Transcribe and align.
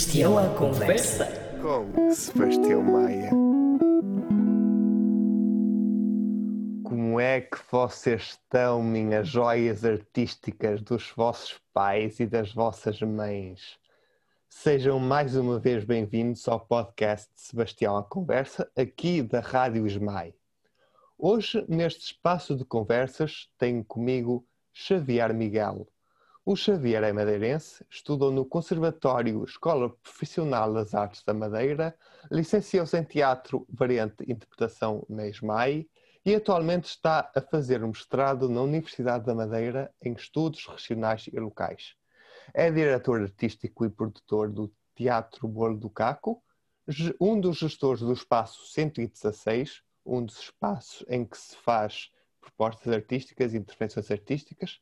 Sebastião 0.00 0.38
à 0.38 0.48
conversa. 0.56 1.26
Com 1.60 2.10
Sebastião 2.10 2.82
Maia. 2.82 3.28
Como 6.82 7.20
é 7.20 7.42
que 7.42 7.58
vocês 7.70 8.22
estão, 8.22 8.82
minhas 8.82 9.28
joias 9.28 9.84
artísticas 9.84 10.80
dos 10.80 11.12
vossos 11.14 11.60
pais 11.74 12.18
e 12.18 12.24
das 12.24 12.50
vossas 12.50 12.98
mães? 13.02 13.78
Sejam 14.48 14.98
mais 14.98 15.36
uma 15.36 15.58
vez 15.58 15.84
bem-vindos 15.84 16.48
ao 16.48 16.60
podcast 16.60 17.30
de 17.34 17.42
Sebastião 17.42 17.94
à 17.94 18.02
Conversa, 18.02 18.72
aqui 18.74 19.20
da 19.20 19.40
Rádio 19.40 19.86
Esmai. 19.86 20.32
Hoje, 21.18 21.62
neste 21.68 22.06
espaço 22.06 22.56
de 22.56 22.64
conversas, 22.64 23.50
tenho 23.58 23.84
comigo 23.84 24.46
Xavier 24.72 25.34
Miguel. 25.34 25.86
O 26.50 26.56
Xavier 26.56 27.04
é 27.04 27.12
madeirense, 27.12 27.86
estudou 27.88 28.32
no 28.32 28.44
Conservatório 28.44 29.44
Escola 29.44 29.88
Profissional 29.88 30.74
das 30.74 30.96
Artes 30.96 31.22
da 31.22 31.32
Madeira, 31.32 31.96
licenciou-se 32.28 32.98
em 32.98 33.04
Teatro, 33.04 33.64
Variante 33.68 34.24
Interpretação 34.28 35.06
na 35.08 35.28
ESMAI 35.28 35.86
e 36.26 36.34
atualmente 36.34 36.86
está 36.86 37.30
a 37.36 37.40
fazer 37.40 37.84
um 37.84 37.90
mestrado 37.90 38.48
na 38.48 38.62
Universidade 38.62 39.26
da 39.26 39.32
Madeira 39.32 39.94
em 40.02 40.12
Estudos 40.12 40.66
Regionais 40.66 41.28
e 41.32 41.38
Locais. 41.38 41.94
É 42.52 42.68
diretor 42.68 43.20
artístico 43.20 43.84
e 43.84 43.88
produtor 43.88 44.50
do 44.50 44.74
Teatro 44.96 45.46
Bolo 45.46 45.76
do 45.76 45.88
Caco, 45.88 46.42
um 47.20 47.40
dos 47.40 47.58
gestores 47.58 48.00
do 48.02 48.12
Espaço 48.12 48.66
116, 48.72 49.84
um 50.04 50.24
dos 50.24 50.40
espaços 50.40 51.06
em 51.08 51.24
que 51.24 51.38
se 51.38 51.54
faz 51.58 52.10
propostas 52.40 52.92
artísticas 52.92 53.54
e 53.54 53.58
intervenções 53.58 54.10
artísticas. 54.10 54.80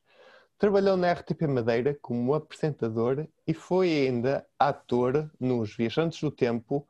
Trabalhou 0.59 0.97
na 0.97 1.13
RTP 1.13 1.47
Madeira 1.47 1.97
como 2.01 2.33
apresentador 2.33 3.25
e 3.47 3.53
foi 3.53 4.07
ainda 4.07 4.45
ator 4.59 5.31
nos 5.39 5.73
Viajantes 5.73 6.19
do 6.19 6.29
Tempo, 6.29 6.85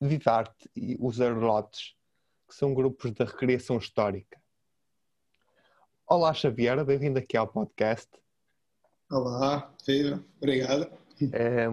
Vivarte 0.00 0.70
e 0.74 0.96
Os 0.98 1.20
Arlotes, 1.20 1.94
que 2.48 2.54
são 2.54 2.72
grupos 2.72 3.12
da 3.12 3.26
recriação 3.26 3.76
histórica. 3.76 4.40
Olá 6.06 6.32
Xavier, 6.32 6.82
bem-vindo 6.82 7.18
aqui 7.18 7.36
ao 7.36 7.46
podcast. 7.46 8.08
Olá, 9.10 9.70
Pedro, 9.84 10.24
obrigado. 10.38 10.90
É, 11.34 11.66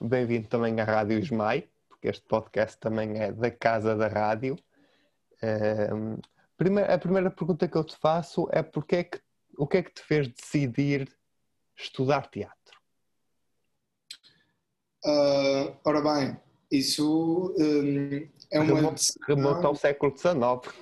bem-vindo 0.00 0.46
também 0.46 0.80
à 0.80 0.84
Rádio 0.84 1.18
Ismai, 1.18 1.68
porque 1.88 2.06
este 2.06 2.24
podcast 2.28 2.78
também 2.78 3.20
é 3.20 3.32
da 3.32 3.50
Casa 3.50 3.96
da 3.96 4.06
Rádio. 4.06 4.56
É, 5.42 5.88
a 6.94 6.98
primeira 6.98 7.28
pergunta 7.28 7.66
que 7.66 7.76
eu 7.76 7.82
te 7.82 7.96
faço 7.96 8.48
é 8.52 8.62
porque 8.62 8.94
é 8.94 9.02
que, 9.02 9.20
o 9.60 9.66
que 9.66 9.76
é 9.76 9.82
que 9.82 9.92
te 9.92 10.00
fez 10.00 10.26
decidir 10.26 11.06
estudar 11.76 12.30
teatro? 12.30 12.80
Uh, 15.04 15.76
ora 15.84 16.00
bem, 16.00 16.40
isso 16.70 17.54
um, 17.58 18.26
é 18.50 18.58
uma. 18.58 18.74
Remonta, 18.76 19.02
remonta 19.28 19.66
ao 19.66 19.76
século 19.76 20.16
XIX. 20.16 20.74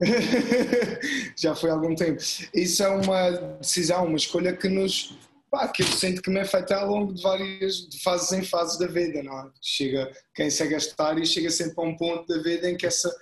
Já 1.36 1.56
foi 1.56 1.70
há 1.70 1.72
algum 1.72 1.96
tempo. 1.96 2.22
Isso 2.54 2.82
é 2.84 2.88
uma 2.88 3.30
decisão, 3.58 4.06
uma 4.06 4.16
escolha 4.16 4.56
que 4.56 4.68
nos. 4.68 5.18
Pá, 5.50 5.66
que 5.66 5.82
eu 5.82 5.86
sinto 5.86 6.22
que 6.22 6.30
me 6.30 6.38
é 6.38 6.44
feita 6.44 6.76
ao 6.76 6.88
longo 6.88 7.12
de 7.12 7.22
várias 7.22 7.88
de 7.88 8.00
fases 8.02 8.30
em 8.32 8.42
fases 8.44 8.78
da 8.78 8.86
vida, 8.86 9.20
não 9.22 9.36
é? 9.36 9.50
Chega, 9.60 10.12
quem 10.32 10.48
segue 10.48 10.74
a 10.74 10.78
história 10.78 11.24
chega 11.24 11.50
sempre 11.50 11.74
a 11.78 11.82
um 11.82 11.96
ponto 11.96 12.26
da 12.26 12.40
vida 12.40 12.70
em 12.70 12.76
que 12.76 12.86
essa 12.86 13.12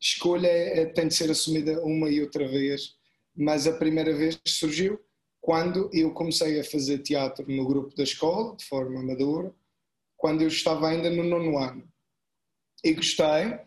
escolha 0.00 0.48
é, 0.48 0.80
é, 0.80 0.86
tem 0.86 1.06
de 1.06 1.14
ser 1.14 1.30
assumida 1.30 1.80
uma 1.84 2.08
e 2.08 2.20
outra 2.20 2.46
vez, 2.48 2.97
mas 3.38 3.66
a 3.66 3.72
primeira 3.72 4.12
vez 4.14 4.38
surgiu 4.44 5.00
quando 5.40 5.88
eu 5.92 6.10
comecei 6.12 6.58
a 6.58 6.64
fazer 6.64 6.98
teatro 6.98 7.44
no 7.48 7.64
grupo 7.64 7.94
da 7.96 8.02
escola, 8.02 8.56
de 8.56 8.64
forma 8.64 9.00
amadora, 9.00 9.54
quando 10.16 10.42
eu 10.42 10.48
estava 10.48 10.88
ainda 10.88 11.08
no 11.08 11.22
nono 11.22 11.56
ano. 11.56 11.88
E 12.84 12.92
gostei, 12.92 13.58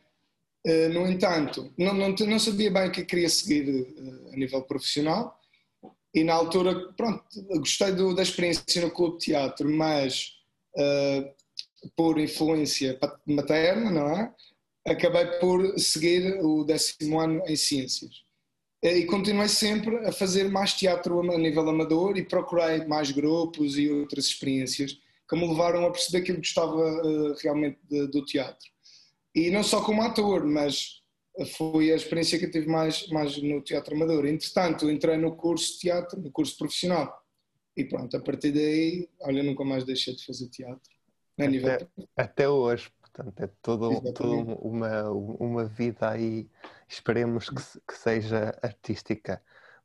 eh, 0.66 0.90
no 0.90 1.08
entanto, 1.08 1.74
não, 1.78 1.94
não, 1.94 2.10
não 2.10 2.40
sabia 2.40 2.70
bem 2.70 2.90
o 2.90 2.92
que 2.92 3.06
queria 3.06 3.30
seguir 3.30 3.68
eh, 3.98 4.34
a 4.34 4.38
nível 4.38 4.62
profissional, 4.64 5.40
e 6.14 6.24
na 6.26 6.34
altura, 6.34 6.92
pronto, 6.94 7.24
gostei 7.60 7.94
do, 7.94 8.14
da 8.14 8.22
experiência 8.22 8.82
no 8.82 8.92
clube 8.92 9.18
de 9.18 9.28
teatro, 9.28 9.70
mas 9.72 10.34
uh, 10.76 11.90
por 11.96 12.20
influência 12.20 13.00
materna, 13.26 13.90
não 13.90 14.10
é? 14.10 14.34
acabei 14.86 15.26
por 15.40 15.80
seguir 15.80 16.40
o 16.44 16.64
décimo 16.64 17.20
ano 17.20 17.44
em 17.48 17.56
Ciências. 17.56 18.24
E 18.82 19.06
continuei 19.06 19.48
sempre 19.48 19.96
a 20.08 20.12
fazer 20.12 20.50
mais 20.50 20.74
teatro 20.74 21.20
a 21.32 21.38
nível 21.38 21.70
amador 21.70 22.18
e 22.18 22.26
procurei 22.26 22.84
mais 22.86 23.12
grupos 23.12 23.78
e 23.78 23.90
outras 23.90 24.26
experiências 24.26 24.98
que 25.30 25.36
me 25.36 25.48
levaram 25.48 25.86
a 25.86 25.92
perceber 25.92 26.24
que 26.24 26.32
eu 26.32 26.38
gostava 26.38 26.76
uh, 26.76 27.36
realmente 27.42 27.80
de, 27.88 28.08
do 28.08 28.26
teatro. 28.26 28.68
E 29.36 29.52
não 29.52 29.64
só 29.64 29.82
como 29.84 30.02
ator, 30.02 30.46
mas 30.46 31.02
foi 31.56 31.92
a 31.92 31.96
experiência 31.96 32.38
que 32.38 32.46
eu 32.46 32.52
tive 32.52 32.68
mais, 32.68 33.08
mais 33.10 33.42
no 33.42 33.62
teatro 33.62 33.96
amador. 33.96 34.26
Entretanto, 34.26 34.90
entrei 34.90 35.16
no 35.16 35.36
curso 35.36 35.74
de 35.74 35.80
teatro, 35.80 36.20
no 36.20 36.32
curso 36.32 36.58
profissional. 36.58 37.22
E 37.78 37.86
pronto, 37.86 38.18
a 38.18 38.20
partir 38.20 38.52
daí, 38.52 39.08
olha, 39.22 39.42
nunca 39.42 39.64
mais 39.64 39.86
deixei 39.86 40.16
de 40.16 40.26
fazer 40.26 40.50
teatro. 40.50 40.92
Até, 41.76 41.88
até 42.18 42.50
hoje. 42.50 42.92
Portanto, 43.14 43.44
é 43.44 43.48
toda 43.62 43.90
uma, 44.62 45.12
uma 45.12 45.66
vida 45.66 46.10
aí, 46.10 46.50
esperemos 46.88 47.50
que, 47.50 47.62
que, 47.88 47.98
seja 47.98 48.58
artística. 48.62 49.44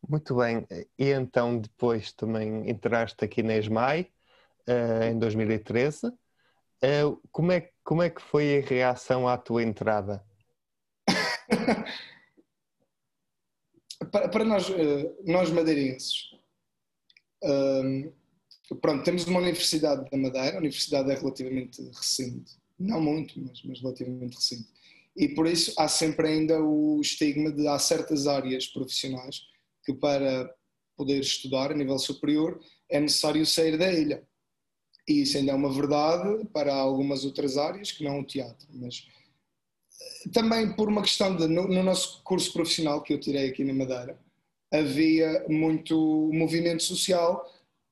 Muito 0.09 0.37
bem, 0.37 0.65
e 0.97 1.11
então 1.11 1.59
depois 1.59 2.13
também 2.13 2.71
entraste 2.71 3.25
aqui 3.25 3.43
na 3.43 3.57
ESMAI 3.57 4.13
uh, 4.69 5.03
em 5.11 5.19
2013. 5.19 6.07
Uh, 6.07 6.13
eh, 6.83 7.03
como, 7.33 7.51
é, 7.51 7.73
como 7.83 8.03
é 8.03 8.11
que 8.11 8.23
foi 8.23 8.59
a 8.59 8.67
reação 8.67 9.27
à 9.27 9.37
tua 9.37 9.65
entrada? 9.65 10.25
para, 14.13 14.29
para, 14.29 14.45
nós, 14.45 14.69
uh, 14.69 15.17
nós 15.25 15.51
madeirenses, 15.51 16.31
pronto, 18.81 19.03
temos 19.03 19.27
uma 19.27 19.41
universidade 19.41 20.09
da 20.09 20.17
Madeira, 20.17 20.57
a 20.57 20.61
universidade 20.61 21.11
é 21.11 21.15
relativamente 21.15 21.83
recente, 21.83 22.57
não 22.79 23.01
muito, 23.01 23.41
mas, 23.41 23.63
mas 23.65 23.81
relativamente 23.81 24.37
recente. 24.37 24.69
E 25.17 25.29
por 25.29 25.47
isso 25.47 25.73
há 25.79 25.89
sempre 25.89 26.29
ainda 26.29 26.63
o 26.63 27.01
estigma 27.01 27.51
de 27.51 27.67
há 27.67 27.79
certas 27.79 28.27
áreas 28.27 28.67
profissionais 28.67 29.43
que 29.85 29.95
para 29.95 30.55
poder 30.97 31.21
estudar 31.21 31.71
a 31.71 31.75
nível 31.75 31.99
superior 31.99 32.61
é 32.91 33.01
necessário 33.01 33.45
sair 33.47 33.79
da 33.79 33.91
ilha. 33.93 34.27
E 35.09 35.23
isso 35.23 35.39
ainda 35.39 35.53
é 35.53 35.55
uma 35.55 35.73
verdade 35.73 36.45
para 36.53 36.75
algumas 36.75 37.25
outras 37.25 37.57
áreas 37.57 37.93
que 37.93 38.05
não 38.05 38.21
o 38.21 38.27
teatro, 38.27 38.67
mas 38.73 39.07
eh, 40.01 40.29
também 40.31 40.75
por 40.75 40.89
uma 40.89 41.03
questão 41.03 41.37
de 41.37 41.47
no, 41.47 41.69
no 41.69 41.83
nosso 41.83 42.23
curso 42.23 42.53
profissional 42.53 43.03
que 43.03 43.15
eu 43.15 43.21
tirei 43.21 43.49
aqui 43.49 43.65
na 43.65 43.73
Madeira 43.73 44.19
havia 44.73 45.45
muito 45.49 45.97
movimento 46.33 46.83
social 46.83 47.45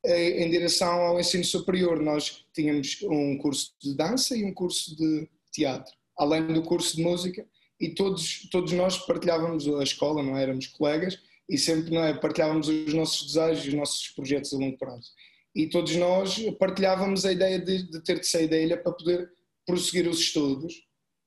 em 0.04 0.50
direção 0.50 0.92
ao 1.00 1.18
ensino 1.18 1.44
superior. 1.44 2.00
Nós 2.00 2.44
tínhamos 2.52 2.98
um 3.02 3.38
curso 3.38 3.74
de 3.80 3.94
dança 3.94 4.36
e 4.36 4.44
um 4.44 4.52
curso 4.52 4.94
de 4.96 5.28
teatro, 5.52 5.92
além 6.18 6.46
do 6.46 6.62
curso 6.62 6.96
de 6.96 7.02
música, 7.02 7.46
e 7.80 7.90
todos, 7.90 8.48
todos 8.50 8.72
nós 8.72 8.98
partilhávamos 8.98 9.66
a 9.68 9.82
escola, 9.82 10.22
não 10.22 10.36
é? 10.36 10.42
éramos 10.42 10.66
colegas, 10.68 11.18
e 11.48 11.58
sempre 11.58 11.90
não 11.92 12.04
é? 12.04 12.14
partilhávamos 12.14 12.68
os 12.68 12.94
nossos 12.94 13.26
desejos, 13.26 13.66
os 13.66 13.74
nossos 13.74 14.08
projetos 14.08 14.52
a 14.52 14.58
longo 14.58 14.78
prazo. 14.78 15.10
E 15.54 15.68
todos 15.68 15.94
nós 15.96 16.38
partilhávamos 16.58 17.24
a 17.24 17.32
ideia 17.32 17.58
de, 17.58 17.84
de 17.90 18.02
ter 18.02 18.20
de 18.20 18.26
sair 18.26 18.48
da 18.48 18.58
ilha 18.58 18.76
para 18.76 18.92
poder 18.92 19.30
prosseguir 19.66 20.08
os 20.08 20.18
estudos 20.18 20.74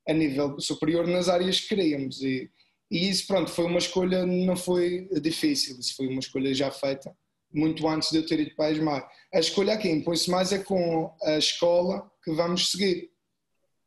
a 0.07 0.13
nível 0.13 0.59
superior 0.59 1.07
nas 1.07 1.29
áreas 1.29 1.59
que 1.59 1.69
queríamos. 1.69 2.21
E, 2.21 2.49
e 2.91 3.09
isso, 3.09 3.27
pronto, 3.27 3.51
foi 3.51 3.65
uma 3.65 3.79
escolha, 3.79 4.25
não 4.25 4.55
foi 4.55 5.07
difícil, 5.21 5.77
isso 5.79 5.95
foi 5.95 6.07
uma 6.07 6.19
escolha 6.19 6.53
já 6.53 6.71
feita 6.71 7.15
muito 7.57 7.87
antes 7.87 8.11
de 8.11 8.17
eu 8.17 8.25
ter 8.25 8.39
ido 8.39 8.55
para 8.55 8.65
a 8.65 8.71
ESMAR. 8.71 9.09
A 9.33 9.39
escolha 9.39 9.73
aqui 9.73 9.89
impõe-se 9.89 10.29
mais 10.29 10.53
é 10.53 10.59
com 10.59 11.13
a 11.23 11.37
escola 11.37 12.09
que 12.23 12.31
vamos 12.31 12.71
seguir. 12.71 13.11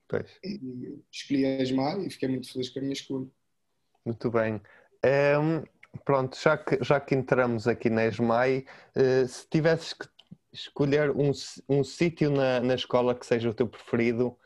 Pois. 0.09 0.27
E 0.45 0.99
escolhi 1.13 1.47
a 1.47 1.63
ESMAR 1.63 2.01
e 2.01 2.11
fiquei 2.11 2.29
muito 2.29 2.53
feliz 2.53 2.69
com 2.69 2.81
a 2.81 2.83
minha 2.83 2.93
escolha. 2.93 3.27
Muito 4.05 4.31
bem. 4.31 4.55
Um, 4.55 4.61
ehm, 5.05 5.65
pronto, 6.05 6.37
já 6.37 6.57
que, 6.57 6.83
já 6.83 6.99
que 7.01 7.15
entramos 7.15 7.69
aqui 7.69 7.89
na 7.89 8.07
ESMAI, 8.07 8.65
uh, 8.97 9.29
se 9.29 9.49
tivesses 9.49 9.93
que 9.93 10.07
escolher 10.53 11.11
um, 11.11 11.31
um 11.69 11.85
sítio 11.85 12.31
na, 12.31 12.61
na 12.61 12.75
escola 12.75 13.15
que 13.15 13.25
seja 13.25 13.49
o 13.49 13.55
teu 13.55 13.69
preferido, 13.69 14.37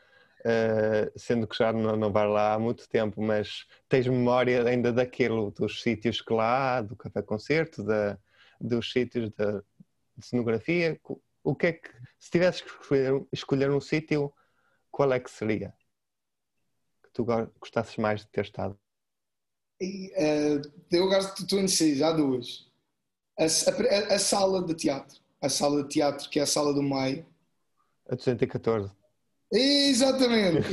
uh, 0.41 1.19
sendo 1.19 1.47
que 1.47 1.57
já 1.57 1.73
não, 1.73 1.97
não 1.97 2.13
vai 2.13 2.29
lá 2.29 2.55
há 2.55 2.59
muito 2.59 2.89
tempo, 2.89 3.23
mas 3.23 3.67
tens 3.89 4.07
memória 4.07 4.65
ainda 4.65 4.93
daquilo, 4.93 5.51
dos 5.51 5.83
sítios 5.83 6.21
que 6.21 6.33
lá 6.33 6.77
há, 6.77 6.83
do 6.83 6.95
café-concerto, 6.95 7.83
da, 7.83 8.19
dos 8.65 8.91
sítios 8.91 9.31
de, 9.31 9.63
de 10.17 10.27
cenografia, 10.27 10.99
o 11.43 11.55
que 11.55 11.67
é 11.67 11.73
que, 11.75 11.91
se 12.19 12.31
tivesses 12.31 12.63
que 12.63 12.71
escolher, 12.71 13.27
escolher 13.33 13.71
um 13.71 13.81
sítio, 13.81 14.33
qual 14.91 15.13
é 15.13 15.21
que 15.21 15.31
seria? 15.31 15.75
Que 17.03 17.11
tu 17.13 17.25
gostasses 17.25 17.97
mais 17.99 18.21
de 18.21 18.29
ter 18.29 18.45
estado? 18.45 18.79
E, 19.81 20.13
uh, 20.17 20.63
eu 20.91 21.09
gosto 21.09 21.43
de 21.43 21.47
tu 21.47 21.59
indeciso, 21.59 22.05
há 22.05 22.13
duas. 22.13 22.71
A, 23.39 23.45
a, 23.45 24.15
a, 24.15 24.19
sala 24.19 24.65
de 24.65 24.75
teatro, 24.75 25.21
a 25.41 25.49
sala 25.49 25.83
de 25.83 25.89
teatro 25.89 26.31
que 26.31 26.39
é 26.39 26.43
a 26.43 26.47
sala 26.47 26.73
do 26.73 26.83
Maio, 26.83 27.27
A 28.09 28.15
214. 28.15 28.93
Exatamente. 29.55 30.67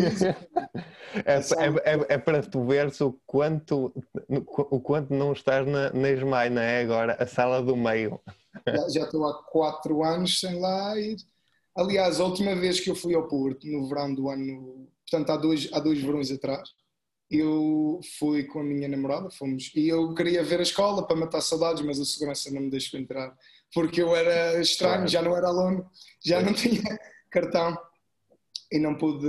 é, 1.26 1.36
é, 1.36 1.94
é, 1.94 2.06
é, 2.10 2.18
para 2.18 2.42
tu 2.42 2.66
veres 2.66 3.00
o 3.00 3.14
quanto, 3.28 3.94
o 4.28 4.82
quanto 4.82 5.14
não 5.14 5.34
estás 5.34 5.68
na, 5.68 5.92
na 5.94 6.10
ESMAI, 6.10 6.50
não 6.50 6.62
é? 6.62 6.82
Agora, 6.82 7.16
a 7.20 7.28
sala 7.28 7.62
do 7.62 7.78
meio. 7.78 8.20
Já, 8.68 8.90
já 8.90 9.04
estou 9.04 9.26
há 9.28 9.44
quatro 9.44 10.04
anos 10.04 10.40
sem 10.40 10.60
lá 10.60 11.00
ir. 11.00 11.18
Aliás, 11.76 12.20
a 12.20 12.26
última 12.26 12.56
vez 12.56 12.80
que 12.80 12.90
eu 12.90 12.96
fui 12.96 13.14
ao 13.14 13.28
Porto, 13.28 13.68
no 13.68 13.88
verão 13.88 14.14
do 14.14 14.30
ano, 14.30 14.90
portanto, 15.10 15.30
há 15.30 15.38
dois, 15.38 15.70
há 15.72 15.80
dois 15.80 16.02
verões 16.02 16.32
atrás, 16.32 16.70
eu 17.30 18.02
fui 18.20 18.44
com 18.44 18.60
a 18.60 18.64
minha 18.64 18.90
namorada, 18.90 19.30
fomos, 19.30 19.72
e 19.74 19.88
eu 19.88 20.14
queria 20.14 20.44
ver 20.44 20.60
a 20.60 20.64
escola 20.64 21.08
para 21.08 21.16
matar 21.16 21.40
saudades, 21.40 21.82
mas 21.82 21.98
a 21.98 22.04
segurança 22.04 22.52
não 22.52 22.64
me 22.64 22.70
deixou 22.70 23.00
entrar, 23.00 23.34
porque 23.74 24.02
eu 24.02 24.14
era 24.14 24.60
estranho, 24.60 25.08
já 25.08 25.22
não 25.22 25.38
era 25.38 25.48
aluno, 25.48 25.90
já 26.22 26.42
não 26.42 26.54
tinha 26.54 27.00
cartão 27.30 27.78
e 28.72 28.80
não 28.80 28.96
pude, 28.96 29.28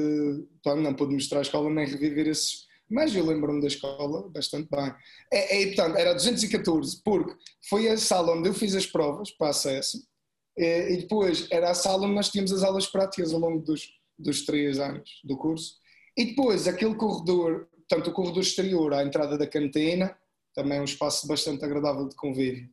não 0.64 0.94
pude 0.94 1.14
mostrar 1.14 1.40
a 1.40 1.42
escola 1.42 1.68
nem 1.68 1.86
reviver 1.86 2.28
esses. 2.28 2.66
Mas 2.88 3.14
eu 3.14 3.24
lembro-me 3.24 3.60
da 3.60 3.66
escola 3.66 4.28
bastante 4.28 4.68
bem. 4.70 4.92
É, 5.32 5.62
é, 5.62 5.66
portanto, 5.66 5.96
era 5.96 6.14
214, 6.14 7.02
porque 7.02 7.34
foi 7.68 7.88
a 7.88 7.96
sala 7.96 8.36
onde 8.36 8.48
eu 8.48 8.54
fiz 8.54 8.74
as 8.74 8.86
provas 8.86 9.30
para 9.30 9.48
acesso, 9.48 9.98
e, 10.56 10.92
e 10.92 10.96
depois 10.98 11.48
era 11.50 11.70
a 11.70 11.74
sala 11.74 12.04
onde 12.04 12.14
nós 12.14 12.28
tínhamos 12.28 12.52
as 12.52 12.62
aulas 12.62 12.86
práticas 12.86 13.32
ao 13.32 13.40
longo 13.40 13.60
dos, 13.60 13.88
dos 14.18 14.44
três 14.44 14.78
anos 14.78 15.20
do 15.24 15.36
curso. 15.36 15.76
E 16.16 16.26
depois 16.26 16.68
aquele 16.68 16.94
corredor, 16.94 17.66
portanto, 17.88 18.10
o 18.10 18.12
corredor 18.12 18.42
exterior 18.42 18.92
à 18.92 19.02
entrada 19.02 19.38
da 19.38 19.46
cantina, 19.46 20.14
também 20.54 20.78
é 20.78 20.80
um 20.80 20.84
espaço 20.84 21.26
bastante 21.26 21.64
agradável 21.64 22.06
de 22.06 22.14
convívio. 22.14 22.68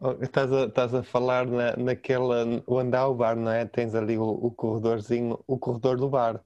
Oh, 0.00 0.12
estás 0.22 0.50
a, 0.52 0.64
estás 0.64 0.94
a 0.94 1.02
falar 1.02 1.46
na, 1.46 1.76
naquela, 1.76 2.44
onde 2.66 2.96
há 2.96 3.06
o 3.06 3.14
bar, 3.14 3.36
não 3.36 3.50
é? 3.50 3.66
Tens 3.66 3.94
ali 3.94 4.16
o, 4.16 4.24
o 4.24 4.50
corredorzinho, 4.50 5.38
o 5.46 5.58
corredor 5.58 5.98
do 5.98 6.08
bar. 6.08 6.42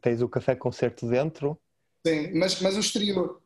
Tens 0.00 0.20
o 0.20 0.28
café 0.28 0.54
concerto 0.54 1.08
dentro. 1.08 1.58
Sim, 2.06 2.38
mas, 2.38 2.60
mas 2.60 2.76
o 2.76 2.80
exterior. 2.80 3.40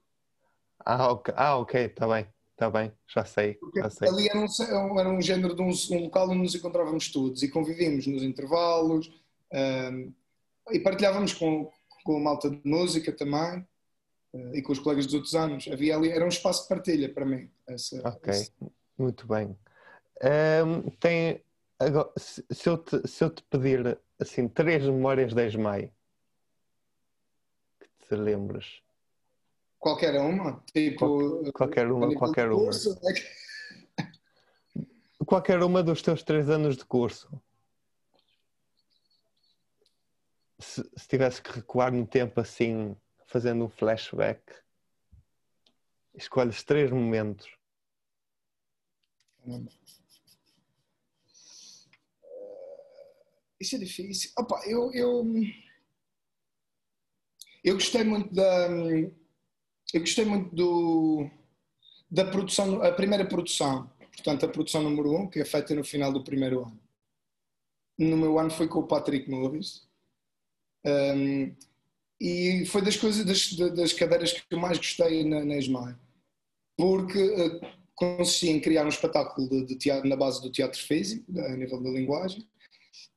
Ah, 0.85 1.11
ok, 1.11 1.35
ah, 1.37 1.57
ok, 1.59 1.85
está 1.87 2.07
bem, 2.07 2.27
está 2.53 2.71
bem, 2.71 2.93
já 3.07 3.25
sei, 3.25 3.59
já 3.75 3.91
sei. 3.91 4.09
Ali 4.09 4.29
era 4.29 4.39
um, 4.39 5.01
era 5.01 5.09
um 5.09 5.21
género 5.21 5.55
de 5.55 5.63
um, 5.63 5.71
um, 5.71 6.05
local 6.05 6.29
onde 6.31 6.43
nos 6.43 6.55
encontrávamos 6.55 7.11
todos 7.11 7.43
e 7.43 7.49
convivíamos 7.49 8.07
nos 8.07 8.23
intervalos 8.23 9.11
um, 9.53 10.13
e 10.71 10.79
partilhávamos 10.79 11.33
com, 11.33 11.71
com 12.05 12.17
a 12.17 12.21
malta 12.21 12.51
de 12.51 12.61
música 12.65 13.11
também 13.11 13.67
uh, 14.33 14.55
e 14.55 14.63
com 14.63 14.73
os 14.73 14.79
colegas 14.79 15.07
dos 15.07 15.15
outros 15.15 15.35
anos. 15.35 15.67
Havia 15.73 15.97
ali, 15.97 16.11
era 16.11 16.25
um 16.25 16.29
espaço 16.29 16.63
de 16.63 16.69
partilha 16.69 17.13
para 17.13 17.25
mim. 17.25 17.51
Essa, 17.67 18.09
ok. 18.09 18.33
Essa 18.33 18.53
muito 18.99 19.27
bem. 19.27 19.57
Um, 20.65 20.91
tem, 20.99 21.43
agora, 21.79 22.11
se, 22.17 22.45
eu 22.67 22.79
te, 22.79 23.07
se 23.07 23.23
eu 23.23 23.31
te 23.31 23.43
pedir 23.45 23.99
assim 24.19 24.49
três 24.49 24.83
memórias 24.85 25.35
de 25.35 25.47
Esmai 25.47 25.93
que 27.79 27.89
te 28.09 28.15
lembras? 28.15 28.81
Qualquer 29.79 30.19
uma? 30.19 30.63
Tipo, 30.73 31.53
qualquer 31.53 31.91
uma, 31.91 32.15
qualquer 32.15 32.51
uma. 32.51 32.65
Curso, 32.65 32.99
é 33.05 33.13
que... 33.13 33.47
Qualquer 35.27 35.63
uma 35.63 35.83
dos 35.83 36.03
teus 36.03 36.23
três 36.23 36.49
anos 36.49 36.77
de 36.77 36.85
curso. 36.85 37.29
Se, 40.59 40.83
se 40.97 41.09
tivesse 41.09 41.43
que 41.43 41.53
recuar 41.53 41.93
no 41.93 42.07
tempo 42.07 42.41
assim, 42.41 42.97
fazendo 43.27 43.65
um 43.65 43.69
flashback, 43.69 44.41
escolhes 46.15 46.63
três 46.63 46.91
momentos 46.91 47.57
isso 53.61 53.77
é 53.77 53.79
difícil. 53.79 54.31
Opa, 54.39 54.63
eu, 54.67 54.93
eu, 54.93 55.25
eu 57.65 57.75
gostei 57.75 58.05
muito 58.05 58.33
da. 58.35 58.69
Eu 59.95 60.01
gostei 60.01 60.25
muito 60.25 60.55
do, 60.55 61.31
da 62.11 62.25
produção, 62.25 62.83
a 62.83 62.93
primeira 62.93 63.25
produção, 63.25 63.91
portanto, 64.13 64.45
a 64.45 64.49
produção 64.49 64.83
número 64.83 65.13
1, 65.13 65.21
um, 65.21 65.31
que 65.31 65.41
é 65.41 65.45
feita 65.45 65.75
no 65.75 65.85
final 65.85 66.13
do 66.13 66.25
primeiro 66.25 66.65
ano. 66.65 66.81
No 67.99 68.17
meu 68.17 68.39
ano 68.39 68.51
foi 68.51 68.69
com 68.69 68.81
o 68.81 68.87
Patrick 68.87 69.31
Morris. 69.31 69.89
Um, 70.85 71.55
e 72.21 72.65
foi 72.67 72.83
das 72.83 72.97
coisas, 72.97 73.25
das, 73.25 73.53
das 73.75 73.93
cadeiras 73.93 74.33
que 74.33 74.43
eu 74.51 74.59
mais 74.59 74.79
gostei 74.79 75.25
na, 75.25 75.45
na 75.45 75.57
ESMAI. 75.57 75.97
Porque 76.77 77.19
uh, 77.19 77.61
consistia 77.97 78.53
em 78.53 78.61
criar 78.61 78.85
um 78.85 78.91
espetáculo 78.91 79.49
de, 79.49 79.65
de 79.65 79.77
teatro 79.77 80.09
na 80.09 80.17
base 80.17 80.41
do 80.41 80.53
teatro 80.53 80.79
físico, 80.79 81.25
a 81.41 81.57
nível 81.57 81.83
da 81.83 81.91
linguagem, 81.91 82.47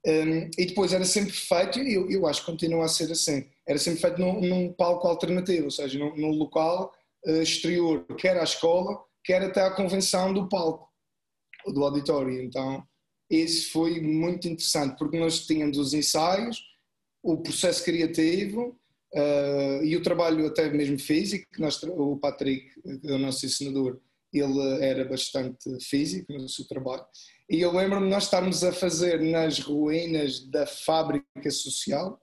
um, 0.06 0.50
e 0.58 0.66
depois 0.66 0.94
era 0.94 1.04
sempre 1.04 1.34
feito, 1.34 1.80
e 1.80 1.94
eu, 1.94 2.10
eu, 2.10 2.26
acho 2.26 2.40
que 2.40 2.52
continua 2.52 2.86
a 2.86 2.88
ser 2.88 3.12
assim, 3.12 3.46
era 3.68 3.78
sempre 3.78 4.00
feito 4.00 4.20
num, 4.20 4.40
num 4.40 4.74
palco 4.74 5.08
alternativo, 5.08 5.66
ou 5.66 5.72
seja, 5.72 6.00
num, 6.00 6.16
num 6.16 6.32
local 6.32 6.94
uh, 7.26 7.42
exterior, 7.42 8.06
quer 8.18 8.40
à 8.40 8.44
escola, 8.44 8.98
quer 9.24 9.42
até 9.42 9.62
à 9.62 9.72
convenção 9.72 10.34
do 10.34 10.48
palco, 10.48 10.90
do 11.68 11.84
auditório. 11.84 12.42
Então, 12.42 12.82
isso 13.30 13.72
foi 13.72 14.00
muito 14.00 14.48
interessante, 14.48 14.98
porque 14.98 15.20
nós 15.20 15.46
tínhamos 15.46 15.78
os 15.78 15.94
ensaios, 15.94 16.64
o 17.22 17.38
processo 17.38 17.84
criativo 17.84 18.80
uh, 19.14 19.84
e 19.84 19.98
o 19.98 20.02
trabalho 20.02 20.48
até 20.48 20.70
mesmo 20.70 20.98
físico, 20.98 21.46
que 21.52 21.60
nós, 21.60 21.82
o 21.84 22.16
Patrick, 22.16 22.72
o 23.04 23.18
nosso 23.18 23.46
ensinador, 23.46 24.00
ele 24.34 24.84
era 24.84 25.04
bastante 25.06 25.80
físico 25.84 26.32
no 26.34 26.48
seu 26.48 26.68
trabalho. 26.68 27.06
E 27.50 27.62
eu 27.62 27.72
lembro-me 27.72 28.10
nós 28.10 28.26
estarmos 28.26 28.64
a 28.64 28.72
fazer 28.72 29.20
nas 29.22 29.60
ruínas 29.60 30.40
da 30.50 30.68
fábrica 30.68 31.50
social. 31.50 32.22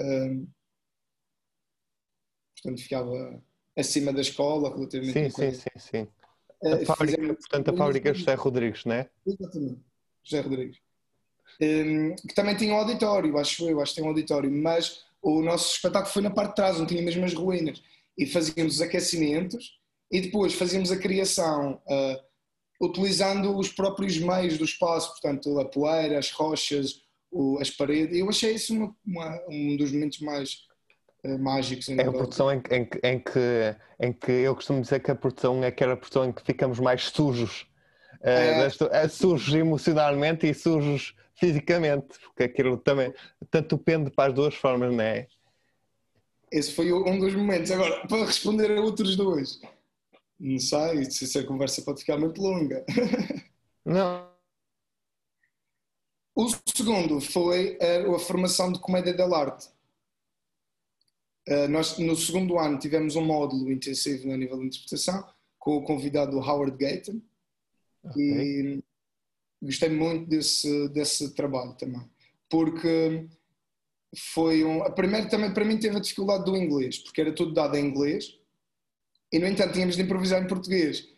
Um, 0.00 0.48
portanto, 2.56 2.82
ficava 2.82 3.42
acima 3.76 4.12
da 4.12 4.20
escola, 4.20 4.74
relativamente. 4.74 5.30
Sim, 5.30 5.50
sim, 5.50 5.52
sim, 5.52 5.78
sim. 5.78 6.08
A 6.64 6.76
uh, 6.76 6.86
fábrica, 6.86 7.16
fizemos... 7.16 7.36
portanto, 7.36 7.70
a 7.70 7.76
fábrica 7.76 8.14
José 8.14 8.34
Rodrigues, 8.34 8.84
não 8.84 8.94
é? 8.94 9.10
Exatamente, 9.26 9.80
José 10.24 10.40
Rodrigues. 10.40 10.78
Um, 11.60 12.16
que 12.16 12.34
também 12.34 12.56
tinha 12.56 12.74
um 12.74 12.78
auditório, 12.78 13.38
acho 13.38 13.68
eu, 13.68 13.80
acho 13.80 13.94
que 13.94 14.00
tem 14.00 14.04
um 14.04 14.10
auditório, 14.10 14.50
mas 14.50 15.04
o 15.22 15.40
nosso 15.42 15.74
espetáculo 15.74 16.12
foi 16.12 16.22
na 16.22 16.30
parte 16.30 16.50
de 16.50 16.56
trás, 16.56 16.78
não 16.78 16.86
tinha 16.86 17.02
mesmo 17.02 17.24
as 17.24 17.34
ruínas. 17.34 17.80
E 18.18 18.26
fazíamos 18.26 18.74
os 18.74 18.80
aquecimentos 18.80 19.78
e 20.14 20.20
depois 20.20 20.54
fazíamos 20.54 20.92
a 20.92 20.96
criação 20.96 21.82
uh, 21.88 22.84
utilizando 22.86 23.58
os 23.58 23.68
próprios 23.68 24.16
meios 24.16 24.56
do 24.56 24.64
espaço, 24.64 25.10
portanto 25.10 25.58
a 25.58 25.64
poeira, 25.64 26.16
as 26.20 26.30
rochas, 26.30 27.02
o, 27.32 27.58
as 27.60 27.68
paredes. 27.68 28.16
Eu 28.16 28.28
achei 28.28 28.54
isso 28.54 28.72
uma, 28.74 28.94
uma, 29.04 29.40
um 29.48 29.76
dos 29.76 29.90
momentos 29.90 30.20
mais 30.20 30.58
uh, 31.24 31.36
mágicos. 31.36 31.88
É 31.88 32.00
a 32.00 32.12
produção 32.12 32.52
em, 32.52 32.62
em, 32.70 32.88
em, 33.02 33.18
que, 33.18 33.76
em 33.98 34.12
que 34.12 34.30
eu 34.30 34.54
costumo 34.54 34.80
dizer 34.80 35.00
que 35.00 35.10
a 35.10 35.16
produção 35.16 35.64
é 35.64 35.66
aquela 35.66 35.96
produção 35.96 36.26
em 36.26 36.32
que 36.32 36.44
ficamos 36.44 36.78
mais 36.78 37.06
sujos. 37.06 37.62
Uh, 38.20 38.86
é... 38.92 39.02
é 39.04 39.08
sujos 39.08 39.52
emocionalmente 39.52 40.48
e 40.48 40.54
sujos 40.54 41.12
fisicamente, 41.34 42.20
porque 42.20 42.44
aquilo 42.44 42.76
também 42.76 43.12
tanto 43.50 43.76
pende 43.76 44.12
para 44.12 44.28
as 44.28 44.34
duas 44.36 44.54
formas, 44.54 44.94
não 44.94 45.02
é? 45.02 45.26
Esse 46.52 46.72
foi 46.72 46.92
um 46.92 47.18
dos 47.18 47.34
momentos. 47.34 47.72
Agora, 47.72 48.06
para 48.06 48.24
responder 48.24 48.78
a 48.78 48.80
outros 48.80 49.16
dois, 49.16 49.60
não 50.38 50.58
sei, 50.58 51.10
se 51.10 51.38
a 51.38 51.46
conversa 51.46 51.82
pode 51.82 52.00
ficar 52.00 52.18
muito 52.18 52.40
longa. 52.40 52.84
Não. 53.84 54.32
O 56.36 56.48
segundo 56.66 57.20
foi 57.20 57.78
a, 57.80 58.18
formação 58.18 58.72
de 58.72 58.80
comédia 58.80 59.14
da 59.14 59.24
arte. 59.24 59.68
Uh, 61.48 61.68
nós, 61.68 61.96
no 61.96 62.16
segundo 62.16 62.58
ano, 62.58 62.76
tivemos 62.76 63.14
um 63.14 63.24
módulo 63.24 63.70
intensivo 63.70 64.32
a 64.32 64.36
nível 64.36 64.58
de 64.58 64.66
interpretação 64.66 65.24
com 65.60 65.76
o 65.76 65.84
convidado 65.84 66.38
Howard 66.38 66.76
Gayton 66.76 67.20
okay. 68.02 68.22
e 68.22 68.84
gostei 69.62 69.90
muito 69.90 70.28
desse, 70.28 70.88
desse 70.88 71.34
trabalho 71.34 71.74
também, 71.74 72.02
porque 72.50 73.28
foi 74.32 74.64
um. 74.64 74.82
A 74.82 74.90
primeira 74.90 75.28
também 75.28 75.52
para 75.52 75.64
mim 75.64 75.78
teve 75.78 75.96
a 75.96 76.00
dificuldade 76.00 76.44
do 76.44 76.56
inglês, 76.56 76.98
porque 76.98 77.20
era 77.20 77.32
tudo 77.32 77.54
dado 77.54 77.76
em 77.76 77.86
inglês 77.86 78.38
e, 79.34 79.38
no 79.40 79.48
entanto, 79.48 79.72
tínhamos 79.72 79.96
de 79.96 80.02
improvisar 80.02 80.40
em 80.40 80.46
português, 80.46 81.08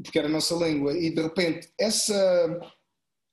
porque 0.00 0.16
era 0.16 0.28
a 0.28 0.30
nossa 0.30 0.54
língua. 0.54 0.96
E, 0.96 1.10
de 1.10 1.20
repente, 1.20 1.68
essa, 1.76 2.60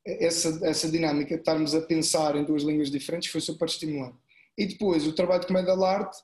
essa, 0.03 0.59
essa 0.67 0.89
dinâmica, 0.89 1.35
de 1.35 1.41
estarmos 1.41 1.75
a 1.75 1.81
pensar 1.81 2.35
em 2.35 2.43
duas 2.43 2.63
línguas 2.63 2.89
diferentes, 2.89 3.29
foi 3.29 3.39
super 3.41 3.67
estimulante. 3.67 4.17
E 4.57 4.65
depois, 4.65 5.05
o 5.05 5.13
trabalho 5.13 5.41
de 5.41 5.47
comédia 5.47 5.77
da 5.77 5.87
arte, 5.87 6.17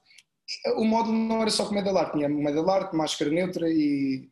o 0.78 0.84
módulo 0.84 1.16
não 1.16 1.40
era 1.40 1.52
só 1.52 1.68
comédia 1.68 1.94
da 1.94 2.00
arte, 2.00 2.14
tinha 2.14 2.28
comédia 2.28 2.64
da 2.64 2.74
arte, 2.74 2.96
máscara 2.96 3.30
neutra 3.30 3.70
e, 3.70 4.28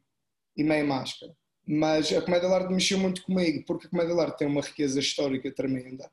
e 0.57 0.63
meia 0.63 0.83
máscara. 0.83 1.31
Mas 1.67 2.11
a 2.11 2.23
comédia 2.23 2.49
da 2.49 2.55
arte 2.55 2.73
mexeu 2.73 2.97
muito 2.97 3.21
comigo, 3.21 3.63
porque 3.67 3.85
a 3.85 3.89
comédia 3.91 4.15
da 4.15 4.23
arte 4.23 4.39
tem 4.39 4.47
uma 4.47 4.61
riqueza 4.61 4.99
histórica 4.99 5.53
tremenda. 5.53 6.11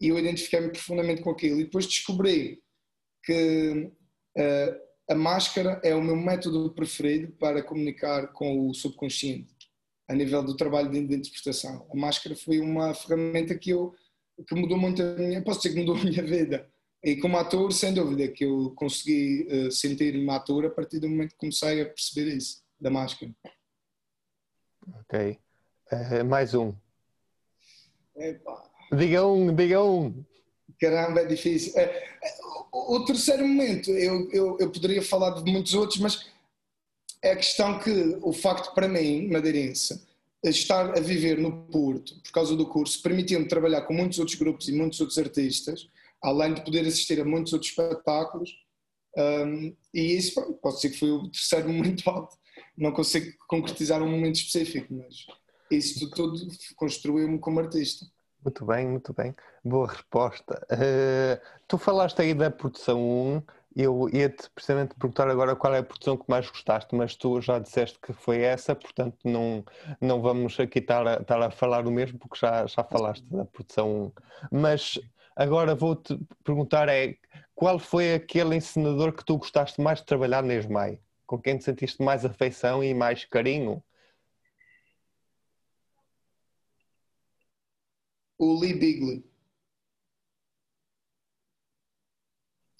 E 0.00 0.08
eu 0.08 0.18
identifiquei-me 0.18 0.70
profundamente 0.70 1.20
com 1.20 1.28
aquilo. 1.28 1.60
E 1.60 1.64
depois 1.64 1.86
descobri 1.86 2.62
que 3.22 3.92
uh, 4.38 4.89
a 5.10 5.14
máscara 5.14 5.80
é 5.82 5.92
o 5.92 6.00
meu 6.00 6.14
método 6.14 6.70
preferido 6.70 7.32
para 7.32 7.64
comunicar 7.64 8.28
com 8.28 8.68
o 8.68 8.72
subconsciente, 8.72 9.52
a 10.08 10.14
nível 10.14 10.40
do 10.40 10.56
trabalho 10.56 10.88
de 10.88 10.98
interpretação. 10.98 11.84
A 11.90 11.96
máscara 11.96 12.36
foi 12.36 12.60
uma 12.60 12.94
ferramenta 12.94 13.58
que 13.58 13.70
eu 13.70 13.92
que 14.46 14.54
mudou 14.54 14.78
muito 14.78 15.02
a 15.02 15.16
minha, 15.16 15.42
posso 15.42 15.60
dizer 15.60 15.74
que 15.74 15.80
mudou 15.80 15.96
a 15.96 16.04
minha 16.04 16.22
vida. 16.22 16.70
E 17.02 17.16
como 17.16 17.36
ator, 17.36 17.72
sem 17.72 17.92
dúvida, 17.92 18.28
que 18.28 18.44
eu 18.44 18.72
consegui 18.76 19.48
uh, 19.50 19.72
sentir-me 19.72 20.30
ator 20.30 20.66
a 20.66 20.70
partir 20.70 21.00
do 21.00 21.08
momento 21.08 21.32
que 21.32 21.38
comecei 21.38 21.82
a 21.82 21.86
perceber 21.86 22.36
isso, 22.36 22.62
da 22.80 22.88
máscara. 22.88 23.34
Ok. 25.00 25.38
Uh, 25.92 26.24
mais 26.24 26.54
um. 26.54 26.72
Epa. 28.16 28.62
Diga 28.96 29.26
um, 29.26 29.54
diga 29.54 29.82
um. 29.82 30.24
Caramba, 30.80 31.20
é 31.20 31.26
difícil. 31.26 31.74
O, 32.72 32.96
o, 32.96 33.04
terceiro 33.04 33.46
momento, 33.46 33.90
eu, 33.90 34.30
eu, 34.30 34.56
eu 34.58 34.70
poderia 34.70 35.02
falar 35.02 35.30
de 35.30 35.50
muitos 35.50 35.74
outros, 35.74 35.98
mas 35.98 36.26
é 37.22 37.32
a 37.32 37.36
questão 37.36 37.78
que 37.78 38.18
o 38.22 38.32
facto 38.32 38.74
para 38.74 38.88
mim, 38.88 39.28
madeirense, 39.28 40.00
estar 40.42 40.96
a 40.96 41.00
viver 41.00 41.38
no 41.38 41.64
Porto, 41.66 42.18
por 42.22 42.32
causa 42.32 42.56
do 42.56 42.66
curso, 42.66 43.02
permitiu-me 43.02 43.46
trabalhar 43.46 43.82
com 43.82 43.92
muitos 43.92 44.18
outros 44.18 44.38
grupos 44.38 44.68
e 44.68 44.72
muitos 44.72 45.00
outros 45.00 45.18
artistas, 45.18 45.86
além 46.22 46.54
de 46.54 46.64
poder 46.64 46.86
assistir 46.86 47.20
a 47.20 47.24
muitos 47.24 47.52
outros 47.52 47.70
espetáculos. 47.70 48.50
Um, 49.18 49.76
e 49.92 50.16
isso, 50.16 50.40
pode 50.62 50.80
ser 50.80 50.90
que 50.90 50.98
foi 50.98 51.10
o 51.10 51.28
terceiro 51.30 51.68
momento 51.70 52.08
alto. 52.08 52.36
Não 52.76 52.92
consigo 52.92 53.30
concretizar 53.46 54.02
um 54.02 54.10
momento 54.10 54.36
específico, 54.36 54.94
mas 54.94 55.26
isso 55.70 56.08
tudo 56.10 56.40
construiu-me 56.76 57.38
como 57.38 57.60
artista. 57.60 58.06
Muito 58.42 58.64
bem, 58.64 58.88
muito 58.88 59.12
bem. 59.12 59.34
Boa 59.62 59.86
resposta. 59.86 60.66
Uh, 60.72 61.40
tu 61.68 61.76
falaste 61.76 62.20
aí 62.22 62.32
da 62.32 62.50
produção 62.50 63.00
1 63.00 63.42
eu 63.76 64.08
ia-te 64.12 64.50
precisamente 64.50 64.94
perguntar 64.94 65.28
agora 65.28 65.54
qual 65.54 65.74
é 65.74 65.78
a 65.78 65.82
produção 65.82 66.16
que 66.16 66.24
mais 66.28 66.48
gostaste, 66.48 66.94
mas 66.94 67.14
tu 67.14 67.40
já 67.40 67.58
disseste 67.58 67.98
que 68.00 68.12
foi 68.12 68.42
essa, 68.42 68.74
portanto 68.74 69.18
não, 69.24 69.64
não 70.00 70.20
vamos 70.20 70.58
aqui 70.58 70.80
estar 70.80 71.06
a, 71.06 71.14
estar 71.20 71.40
a 71.40 71.50
falar 71.50 71.86
o 71.86 71.90
mesmo, 71.90 72.18
porque 72.18 72.36
já, 72.38 72.66
já 72.66 72.82
falaste 72.82 73.24
da 73.26 73.44
produção 73.44 74.12
1. 74.52 74.58
Mas 74.58 74.98
agora 75.36 75.74
vou-te 75.74 76.18
perguntar 76.42 76.88
é 76.88 77.16
qual 77.54 77.78
foi 77.78 78.14
aquele 78.14 78.56
encenador 78.56 79.12
que 79.12 79.24
tu 79.24 79.38
gostaste 79.38 79.80
mais 79.80 80.00
de 80.00 80.06
trabalhar 80.06 80.42
na 80.42 80.54
ESMAI? 80.54 80.98
Com 81.26 81.38
quem 81.38 81.56
te 81.56 81.64
sentiste 81.64 82.02
mais 82.02 82.24
afeição 82.24 82.82
e 82.82 82.92
mais 82.92 83.24
carinho? 83.24 83.82
O 88.40 88.58
Lee 88.58 88.72
Bigley. 88.72 89.22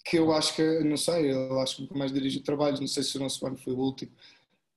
que 0.03 0.17
eu 0.17 0.33
acho 0.33 0.55
que, 0.55 0.79
não 0.79 0.97
sei, 0.97 1.31
eu 1.31 1.57
acho 1.61 1.75
que 1.77 1.81
nunca 1.83 1.97
mais 1.97 2.11
dirigiu 2.11 2.43
trabalhos, 2.43 2.81
não 2.81 2.87
sei 2.87 3.01
se 3.01 3.15
o 3.15 3.19
nosso 3.21 3.45
ano 3.47 3.57
foi 3.57 3.71
o 3.71 3.79
último 3.79 4.11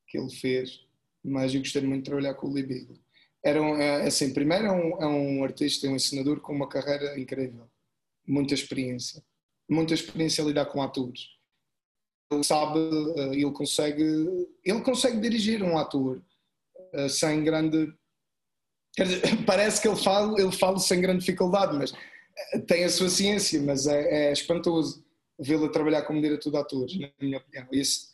que 0.06 0.16
ele 0.16 0.30
fez, 0.30 0.86
mas 1.24 1.52
eu 1.52 1.60
gostei 1.60 1.82
muito 1.82 2.04
de 2.04 2.10
trabalhar 2.10 2.34
com 2.34 2.46
o 2.46 2.52
Lee 2.52 2.62
Bigley. 2.62 3.00
Era 3.42 3.60
um, 3.60 3.74
é, 3.74 4.06
assim, 4.06 4.32
primeiro 4.32 4.66
é 4.66 4.70
um, 4.70 5.02
é 5.02 5.06
um 5.06 5.42
artista, 5.42 5.88
é 5.88 5.90
um 5.90 5.96
ensinador 5.96 6.40
com 6.40 6.52
uma 6.52 6.68
carreira 6.68 7.18
incrível, 7.18 7.68
muita 8.24 8.54
experiência, 8.54 9.24
muita 9.68 9.94
experiência 9.94 10.44
a 10.44 10.46
lidar 10.46 10.66
com 10.66 10.80
atores. 10.80 11.30
Ele 12.30 12.44
sabe, 12.44 12.78
eh, 13.16 13.34
ele 13.34 13.50
consegue, 13.50 14.04
ele 14.62 14.82
consegue 14.82 15.18
dirigir 15.18 15.64
um 15.64 15.76
ator 15.76 16.22
eh, 16.92 17.08
sem 17.08 17.42
grande, 17.42 17.92
dizer, 19.02 19.22
parece 19.44 19.80
que 19.80 19.88
ele 19.88 19.96
fala, 19.96 20.40
ele 20.40 20.52
fala 20.52 20.78
sem 20.78 21.00
grande 21.00 21.20
dificuldade, 21.20 21.76
mas 21.76 21.92
eh, 22.52 22.58
tem 22.60 22.84
a 22.84 22.88
sua 22.88 23.08
ciência, 23.08 23.60
mas 23.60 23.86
é, 23.86 24.28
é 24.28 24.32
espantoso 24.32 25.04
vê-lo 25.38 25.70
trabalhar 25.70 26.02
como 26.02 26.22
diretor 26.22 26.50
de 26.50 26.56
atores, 26.56 26.98
na 26.98 27.10
minha 27.20 27.38
opinião. 27.38 27.66
Isso, 27.72 28.08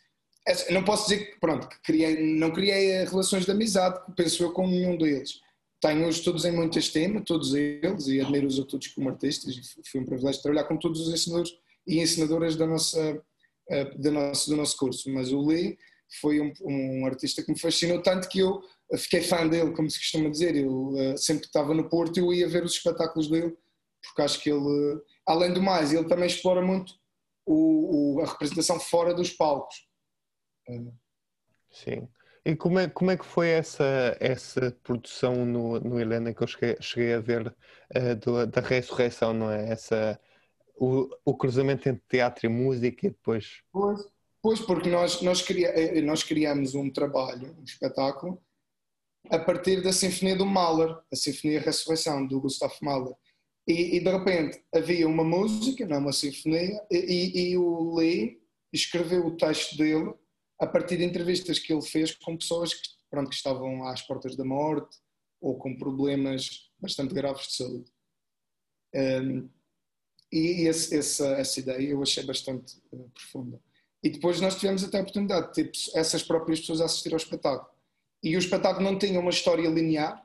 não 0.71 0.83
posso 0.83 1.09
dizer 1.09 1.27
que, 1.27 1.41
pronto, 1.41 1.69
que 1.69 1.81
criei, 1.83 2.35
não 2.37 2.51
criei 2.51 3.05
relações 3.05 3.45
de 3.45 3.51
amizade, 3.51 4.01
penso 4.17 4.43
eu, 4.43 4.53
com 4.53 4.67
nenhum 4.67 4.97
deles. 4.97 5.41
Tenho-os 5.81 6.21
todos 6.21 6.45
em 6.45 6.53
muito 6.53 6.79
estima, 6.79 7.23
todos 7.23 7.55
eles, 7.55 8.07
e 8.07 8.21
admiro-os 8.21 8.59
a 8.59 8.65
todos 8.65 8.89
como 8.89 9.09
artistas, 9.09 9.55
foi 9.91 10.01
um 10.01 10.05
privilégio 10.05 10.43
trabalhar 10.43 10.65
com 10.65 10.77
todos 10.77 11.01
os 11.01 11.13
ensinadores 11.13 11.53
e 11.87 12.01
ensinadoras 12.01 12.57
da 12.57 12.67
nossa, 12.67 13.23
eh, 13.71 13.85
da 13.97 14.11
do 14.11 14.57
nosso 14.57 14.77
curso. 14.77 15.11
Mas 15.11 15.33
o 15.33 15.41
Lee 15.41 15.79
foi 16.21 16.41
um, 16.41 16.53
um, 16.63 17.07
artista 17.07 17.43
que 17.43 17.53
me 17.53 17.59
fascinou 17.59 18.03
tanto 18.03 18.29
que 18.29 18.41
eu 18.41 18.63
fiquei 18.99 19.23
fã 19.23 19.47
dele, 19.47 19.73
como 19.73 19.89
se 19.91 19.99
costuma 19.99 20.31
dizer. 20.31 20.57
Eu, 20.57 20.93
eh, 20.97 21.17
sempre 21.17 21.43
que 21.43 21.47
estava 21.49 21.75
no 21.75 21.89
Porto, 21.89 22.19
eu 22.19 22.33
ia 22.33 22.49
ver 22.49 22.65
os 22.65 22.73
espetáculos 22.73 23.29
dele, 23.29 23.57
porque 24.03 24.23
acho 24.23 24.41
que 24.43 24.51
ele, 24.51 25.01
além 25.27 25.53
do 25.53 25.63
mais, 25.63 25.93
ele 25.93 26.09
também 26.09 26.27
explora 26.27 26.63
muito 26.63 26.93
o, 27.47 28.17
o, 28.17 28.21
a 28.23 28.27
representação 28.27 28.79
fora 28.81 29.15
dos 29.15 29.31
palcos. 29.31 29.89
Sim. 31.71 32.09
E 32.45 32.57
como 32.57 32.79
é, 32.79 32.89
como 32.89 33.11
é 33.11 33.17
que 33.17 33.25
foi 33.25 33.49
essa, 33.49 34.17
essa 34.19 34.71
produção 34.83 35.45
no, 35.45 35.79
no 35.81 36.01
Helena 36.01 36.33
que 36.33 36.43
eu 36.43 36.47
cheguei, 36.47 36.77
cheguei 36.81 37.15
a 37.15 37.21
ver 37.21 37.47
uh, 37.49 38.17
do, 38.17 38.47
da 38.47 38.61
ressurreição, 38.61 39.35
não 39.35 39.51
é? 39.51 39.71
Essa, 39.71 40.19
o, 40.77 41.09
o 41.25 41.37
cruzamento 41.37 41.89
entre 41.89 42.03
teatro 42.09 42.47
e 42.47 42.49
música 42.49 43.07
e 43.07 43.11
depois. 43.11 43.63
Pois, 43.71 44.01
pois 44.43 44.61
porque 44.61 44.89
nós, 44.89 45.21
nós, 45.21 45.43
cria, 45.43 45.69
eh, 45.69 46.01
nós 46.01 46.23
criamos 46.23 46.75
um 46.75 46.91
trabalho, 46.91 47.55
um 47.59 47.65
espetáculo, 47.65 48.43
a 49.29 49.39
partir 49.39 49.83
da 49.83 49.93
Sinfonia 49.93 50.37
do 50.37 50.47
Mahler, 50.47 50.97
a 51.13 51.17
Sinfonia 51.17 51.61
Ressurreição, 51.61 52.27
do 52.27 52.41
Gustav 52.41 52.73
Mahler. 52.81 53.15
E, 53.67 53.97
e, 53.97 54.01
de 54.01 54.11
repente 54.11 54.63
havia 54.75 55.07
uma 55.07 55.23
música, 55.23 55.87
não 55.87 55.97
é 55.97 55.99
uma 55.99 56.13
sinfonia, 56.13 56.81
e, 56.91 57.51
e, 57.51 57.59
o 57.59 57.95
Lee 57.95 58.41
escreveu 58.73 59.27
o 59.27 59.37
texto 59.37 59.77
dele 59.77 60.13
a 60.59 60.67
partir 60.67 60.97
de 60.97 61.05
entrevistas 61.05 61.59
que 61.59 61.73
ele 61.73 61.83
fez 61.83 62.15
com 62.17 62.37
pessoas 62.37 62.75
que, 62.75 62.89
pronto, 63.09 63.29
que 63.29 63.37
estavam 63.37 63.87
às 63.87 64.03
portas 64.03 64.35
da 64.35 64.45
morte 64.45 64.97
ou 65.41 65.57
com 65.57 65.77
problemas 65.77 66.71
bastante 66.81 67.15
graves 67.15 67.49
de 67.49 67.55
saúde. 67.55 67.91
Um, 68.95 69.49
e 70.33 70.67
esse, 70.67 70.97
essa, 70.97 71.27
essa 71.33 71.61
ideia 71.61 71.89
eu 71.89 72.03
achei 72.03 72.25
bastante 72.25 72.77
uh, 72.93 73.11
profunda. 73.11 73.61
E 74.03 74.11
depois 74.11 74.41
nós 74.41 74.57
tivemos 74.57 74.83
até 74.83 74.99
a 74.99 75.03
oportunidade 75.03 75.49
de 75.49 75.65
ter 75.65 75.73
essas 75.95 76.23
próprias 76.23 76.61
pessoas 76.61 76.81
a 76.81 76.85
assistir 76.87 77.13
ao 77.13 77.19
espetáculo. 77.19 77.71
E 78.23 78.37
o 78.37 78.39
espetáculo 78.39 78.85
não 78.85 78.99
tinha 78.99 79.19
uma 79.19 79.31
história 79.31 79.69
linear, 79.69 80.25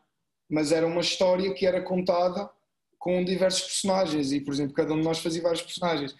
mas 0.50 0.72
era 0.72 0.86
uma 0.86 1.02
história 1.02 1.54
que 1.54 1.66
era 1.66 1.82
contada 1.82 2.50
com 2.98 3.24
diversos 3.24 3.64
personagens 3.64 4.32
e, 4.32 4.40
por 4.42 4.54
exemplo, 4.54 4.74
cada 4.74 4.94
um 4.94 4.98
de 4.98 5.04
nós 5.04 5.20
fazia 5.20 5.42
vários 5.42 5.62
personagens. 5.62 6.16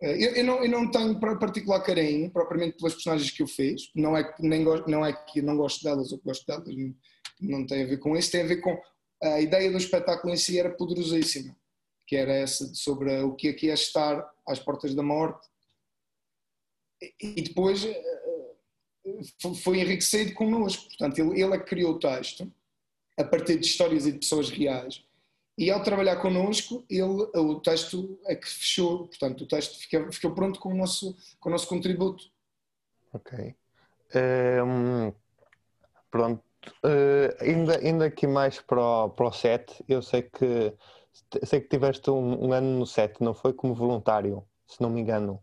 Eh, 0.00 0.26
eu, 0.26 0.36
eu, 0.36 0.44
não, 0.44 0.64
eu 0.64 0.70
não 0.70 0.90
tenho 0.90 1.18
particular 1.20 1.80
carinho 1.80 2.30
propriamente 2.30 2.76
pelas 2.76 2.94
personagens 2.94 3.30
que 3.30 3.42
eu 3.42 3.46
fiz, 3.46 3.90
não 3.94 4.16
é, 4.16 4.34
nem, 4.40 4.64
não 4.86 5.04
é 5.04 5.12
que 5.12 5.40
não 5.40 5.56
gosto 5.56 5.82
delas 5.82 6.12
ou 6.12 6.18
que 6.18 6.24
gosto 6.24 6.46
delas, 6.46 6.74
não, 6.74 6.94
não 7.40 7.66
tem 7.66 7.82
a 7.82 7.86
ver 7.86 7.98
com 7.98 8.16
isso, 8.16 8.30
tem 8.30 8.42
a 8.42 8.46
ver 8.46 8.60
com 8.60 8.80
a 9.22 9.40
ideia 9.40 9.70
do 9.70 9.78
espetáculo 9.78 10.32
em 10.32 10.36
si 10.36 10.58
era 10.58 10.70
poderosíssima, 10.70 11.56
que 12.06 12.16
era 12.16 12.32
essa 12.32 12.66
sobre 12.74 13.22
o 13.22 13.34
que 13.34 13.48
é 13.48 13.52
que 13.52 13.70
é 13.70 13.74
estar 13.74 14.26
às 14.46 14.58
portas 14.58 14.94
da 14.94 15.02
morte. 15.02 15.46
E 17.20 17.42
depois 17.42 17.84
eh, 17.84 18.15
foi 19.62 19.80
enriquecido 19.80 20.34
connosco, 20.34 20.86
portanto, 20.88 21.18
ele, 21.18 21.40
ele 21.40 21.54
é 21.54 21.58
que 21.58 21.66
criou 21.66 21.92
o 21.92 21.98
texto 21.98 22.50
a 23.16 23.24
partir 23.24 23.58
de 23.58 23.66
histórias 23.66 24.06
e 24.06 24.12
de 24.12 24.18
pessoas 24.18 24.50
reais 24.50 25.06
e 25.58 25.70
ao 25.70 25.82
trabalhar 25.82 26.16
connosco, 26.16 26.84
ele, 26.88 27.02
o 27.02 27.60
texto 27.60 28.18
é 28.26 28.36
que 28.36 28.46
fechou, 28.46 29.06
portanto, 29.06 29.44
o 29.44 29.48
texto 29.48 29.78
ficou, 29.78 30.12
ficou 30.12 30.34
pronto 30.34 30.60
com 30.60 30.70
o, 30.70 30.76
nosso, 30.76 31.16
com 31.40 31.48
o 31.48 31.52
nosso 31.52 31.66
contributo. 31.66 32.30
Ok. 33.12 33.54
Um, 34.14 35.12
pronto. 36.10 36.44
Uh, 36.84 37.32
ainda, 37.40 37.78
ainda 37.78 38.04
aqui 38.06 38.26
mais 38.26 38.60
para 38.60 38.80
o, 38.80 39.10
para 39.10 39.28
o 39.28 39.32
set, 39.32 39.82
eu 39.88 40.02
sei 40.02 40.22
que 40.22 40.74
sei 41.44 41.62
que 41.62 41.68
tiveste 41.68 42.10
um, 42.10 42.48
um, 42.48 42.52
ano 42.52 42.80
no 42.80 42.86
set, 42.86 43.22
não 43.22 43.32
foi 43.32 43.54
como 43.54 43.74
voluntário, 43.74 44.46
se 44.66 44.82
não 44.82 44.90
me 44.90 45.00
engano. 45.00 45.40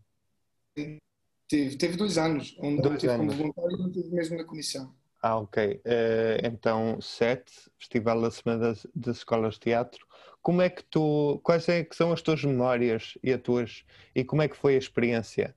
Teve, 1.53 1.75
teve 1.75 1.97
dois 1.97 2.17
anos, 2.17 2.57
onde 2.57 2.81
dois 2.81 2.99
tive 2.99 3.13
anos. 3.13 3.27
como 3.27 3.37
voluntário 3.37 3.77
e 3.77 3.79
não 3.83 3.91
tive 3.91 4.09
mesmo 4.09 4.35
na 4.35 4.43
comissão. 4.43 4.91
Ah, 5.21 5.37
ok. 5.37 5.75
Uh, 5.85 6.47
então, 6.47 6.99
SET, 6.99 7.47
Festival 7.77 8.19
da 8.21 8.31
Semana 8.31 8.69
das, 8.69 8.87
das, 8.95 9.17
Escolas 9.17 9.53
de 9.53 9.59
Teatro. 9.59 10.03
Como 10.41 10.63
é 10.63 10.69
que 10.71 10.83
tu, 10.83 11.39
quais 11.43 11.69
é 11.69 11.83
que 11.83 11.95
são 11.95 12.11
as 12.11 12.23
tuas 12.23 12.43
memórias 12.43 13.19
e, 13.21 13.31
as 13.31 13.39
tuas, 13.39 13.85
e 14.15 14.23
como 14.23 14.41
é 14.41 14.47
que 14.47 14.57
foi 14.57 14.73
a 14.73 14.79
experiência 14.79 15.55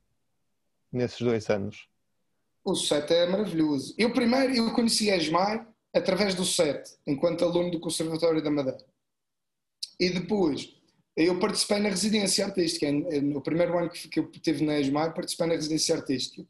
nesses 0.93 1.23
dois 1.23 1.49
anos? 1.49 1.89
O 2.63 2.75
SET 2.75 3.11
é 3.11 3.27
maravilhoso. 3.27 3.95
Eu 3.97 4.13
primeiro, 4.13 4.55
eu 4.55 4.75
conheci 4.75 5.11
a 5.11 5.17
ESMAI 5.17 5.67
através 5.95 6.35
do 6.35 6.45
SET, 6.45 6.91
enquanto 7.07 7.43
aluno 7.43 7.71
do 7.71 7.81
Conservatório 7.81 8.43
da 8.43 8.51
Madeira. 8.51 8.85
E 9.99 10.11
depois, 10.11 10.77
eu 11.17 11.39
participei 11.39 11.79
na 11.79 11.89
residência 11.89 12.45
artística. 12.45 12.91
No 12.93 13.41
primeiro 13.41 13.79
ano 13.79 13.91
que 13.91 14.21
eu 14.21 14.31
tive 14.31 14.65
na 14.65 14.79
ESMAI, 14.79 15.15
participei 15.15 15.47
na 15.47 15.55
residência 15.55 15.95
artística 15.95 16.47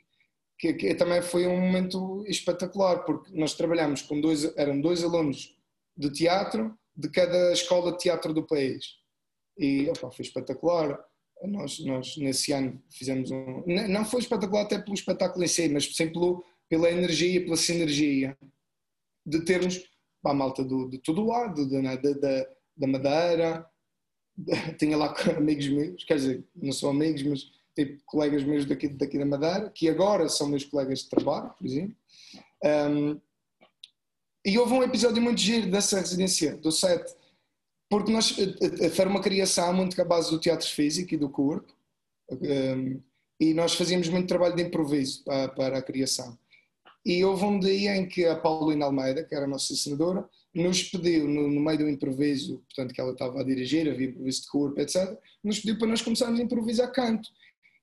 que, 0.58 0.72
que, 0.74 0.94
também 0.94 1.22
foi 1.22 1.46
um 1.46 1.60
momento 1.60 2.24
espetacular, 2.26 3.04
porque 3.04 3.30
nós 3.38 3.54
trabalhamos 3.54 4.02
com 4.02 4.20
dois, 4.20 4.44
eram 4.56 4.80
dois 4.80 5.04
alunos 5.04 5.54
de 5.96 6.10
teatro 6.10 6.76
de 6.96 7.10
cada 7.10 7.52
escola 7.52 7.92
de 7.92 7.98
teatro 7.98 8.32
do 8.32 8.46
país. 8.46 8.96
E 9.58 9.88
opa, 9.90 10.10
foi 10.10 10.24
espetacular. 10.24 10.98
Nós, 11.44 11.78
nós 11.80 12.16
nesse 12.16 12.52
ano 12.52 12.82
fizemos 12.90 13.30
um. 13.30 13.62
Não 13.66 14.04
foi 14.04 14.20
espetacular 14.20 14.62
até 14.62 14.78
pelo 14.78 14.94
espetáculo 14.94 15.44
em 15.44 15.48
si, 15.48 15.68
mas 15.68 15.94
sempre 15.94 16.14
pelo, 16.14 16.44
pela 16.68 16.90
energia, 16.90 17.44
pela 17.44 17.56
sinergia 17.56 18.36
de 19.24 19.44
termos 19.44 19.84
a 20.24 20.34
malta 20.34 20.64
do, 20.64 20.88
de 20.88 20.98
todo 20.98 21.24
lado, 21.24 21.68
da, 21.68 21.94
da, 21.96 22.46
da 22.76 22.86
Madeira, 22.86 23.66
tinha 24.78 24.96
lá 24.96 25.14
amigos 25.36 25.68
meus, 25.68 26.04
quer 26.04 26.16
dizer, 26.16 26.44
não 26.54 26.72
são 26.72 26.90
amigos, 26.90 27.22
mas 27.22 27.50
tipo 27.74 28.02
colegas 28.06 28.42
meus 28.42 28.64
daqui, 28.64 28.88
daqui 28.88 29.18
da 29.18 29.26
Madeira, 29.26 29.70
que 29.70 29.88
agora 29.88 30.28
são 30.28 30.48
meus 30.48 30.64
colegas 30.64 31.00
de 31.00 31.10
trabalho, 31.10 31.50
por 31.50 31.66
exemplo. 31.66 31.96
Um, 32.64 33.20
e 34.44 34.58
houve 34.58 34.72
um 34.72 34.82
episódio 34.82 35.20
muito 35.20 35.40
giro 35.40 35.70
dessa 35.70 35.98
residência, 35.98 36.56
do 36.56 36.70
set, 36.70 37.04
porque 37.90 38.12
nós, 38.12 38.34
foi 38.94 39.06
uma 39.06 39.20
criação 39.20 39.72
muito 39.72 40.00
à 40.00 40.04
base 40.04 40.30
do 40.30 40.40
teatro 40.40 40.66
físico 40.66 41.14
e 41.14 41.16
do 41.16 41.28
corpo, 41.28 41.72
um, 42.30 43.00
e 43.38 43.52
nós 43.52 43.74
fazíamos 43.74 44.08
muito 44.08 44.28
trabalho 44.28 44.56
de 44.56 44.62
improviso 44.62 45.22
para, 45.24 45.48
para, 45.48 45.78
a 45.78 45.82
criação. 45.82 46.38
E 47.04 47.24
houve 47.24 47.44
um 47.44 47.60
dia 47.60 47.94
em 47.94 48.08
que 48.08 48.24
a 48.24 48.34
Paulina 48.34 48.86
Almeida, 48.86 49.22
que 49.22 49.34
era 49.34 49.44
a 49.44 49.48
nossa 49.48 49.74
senadora, 49.74 50.28
nos 50.56 50.82
pediu, 50.84 51.28
no, 51.28 51.48
no, 51.48 51.60
meio 51.60 51.78
do 51.78 51.88
improviso, 51.88 52.58
portanto 52.58 52.94
que 52.94 53.00
ela 53.00 53.12
estava 53.12 53.40
a 53.40 53.44
dirigir, 53.44 53.90
havia 53.90 54.08
improviso 54.08 54.42
de 54.42 54.48
corpo, 54.48 54.80
etc., 54.80 55.18
nos 55.44 55.60
pediu 55.60 55.78
para 55.78 55.88
nós 55.88 56.02
começarmos 56.02 56.40
a 56.40 56.42
improvisar 56.42 56.90
canto. 56.92 57.28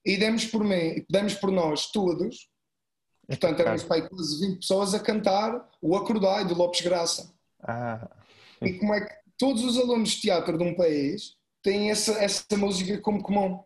E 0.05 0.17
demos 0.17 0.45
por, 0.45 0.63
mim, 0.63 1.05
demos 1.09 1.35
por 1.35 1.51
nós 1.51 1.91
todos, 1.91 2.49
portanto 3.27 3.59
éramos 3.59 3.83
para 3.83 4.07
quase 4.07 4.47
20 4.47 4.59
pessoas 4.59 4.93
a 4.93 4.99
cantar 4.99 5.69
o 5.81 5.95
Acordai 5.95 6.45
do 6.45 6.55
Lopes 6.55 6.81
Graça. 6.81 7.33
Ah. 7.61 8.09
E 8.61 8.73
como 8.73 8.93
é 8.93 9.05
que 9.05 9.13
todos 9.37 9.63
os 9.63 9.77
alunos 9.77 10.11
de 10.11 10.21
teatro 10.21 10.57
de 10.57 10.63
um 10.63 10.75
país 10.75 11.37
têm 11.63 11.89
essa, 11.89 12.11
essa 12.23 12.57
música 12.57 12.99
como 12.99 13.23
comum. 13.23 13.63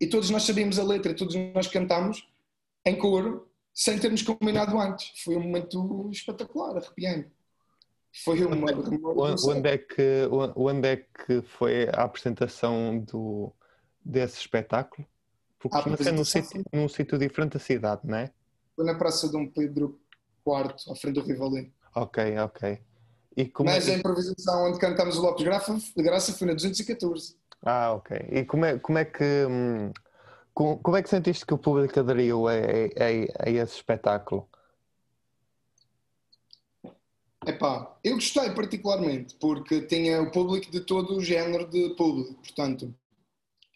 E 0.00 0.06
todos 0.06 0.28
nós 0.28 0.42
sabíamos 0.42 0.78
a 0.78 0.84
letra, 0.84 1.14
todos 1.14 1.34
nós 1.54 1.68
cantámos 1.68 2.28
em 2.84 2.98
coro, 2.98 3.48
sem 3.72 3.98
termos 3.98 4.22
combinado 4.22 4.78
antes. 4.78 5.12
Foi 5.22 5.36
um 5.36 5.42
momento 5.42 6.10
espetacular, 6.12 6.76
arrepiante. 6.76 7.30
Foi 8.22 8.44
uma. 8.44 8.54
uma 8.54 9.34
onde, 9.48 9.68
é 9.68 9.78
que, 9.78 10.28
onde 10.54 10.88
é 10.88 10.96
que 10.96 11.42
foi 11.42 11.88
a 11.88 12.04
apresentação 12.04 12.98
do, 13.00 13.52
desse 14.04 14.38
espetáculo? 14.38 15.06
Porque 15.58 15.76
costuma 15.76 15.96
ser 15.96 16.12
num 16.12 16.24
sítio, 16.24 16.62
num 16.72 16.88
sítio 16.88 17.18
diferente 17.18 17.54
da 17.54 17.58
cidade, 17.58 18.02
não 18.04 18.18
é? 18.18 18.30
Foi 18.76 18.84
na 18.84 18.94
Praça 18.94 19.28
Dom 19.28 19.48
Pedro 19.48 19.98
IV, 20.46 20.92
à 20.92 20.94
frente 20.94 21.14
do 21.14 21.22
Rivalino. 21.22 21.72
Ok, 21.94 22.38
ok. 22.38 22.80
Mas 23.64 23.88
é... 23.88 23.94
a 23.94 23.98
improvisação 23.98 24.68
onde 24.68 24.78
cantamos 24.78 25.16
o 25.16 25.22
Lopes 25.22 25.44
Graça, 25.44 25.76
Graça 25.96 26.32
foi 26.32 26.46
na 26.46 26.54
214. 26.54 27.36
Ah, 27.64 27.92
ok. 27.94 28.16
E 28.30 28.44
como 28.44 28.64
é, 28.64 28.78
como 28.78 28.98
é 28.98 29.04
que. 29.04 29.24
Hum, 29.48 29.90
como, 30.52 30.96
é 30.96 31.02
que 31.02 31.08
sentiste 31.08 31.44
que 31.44 31.54
o 31.54 31.58
público 31.58 31.98
aderiu 31.98 32.46
a, 32.46 32.52
a, 32.52 33.46
a 33.46 33.50
esse 33.50 33.74
espetáculo? 33.74 34.48
Epá, 37.46 37.94
eu 38.02 38.14
gostei 38.14 38.50
particularmente, 38.50 39.34
porque 39.34 39.82
tinha 39.82 40.22
o 40.22 40.30
público 40.30 40.70
de 40.70 40.80
todo 40.80 41.16
o 41.16 41.20
género 41.22 41.66
de 41.68 41.90
público. 41.90 42.34
Portanto, 42.34 42.94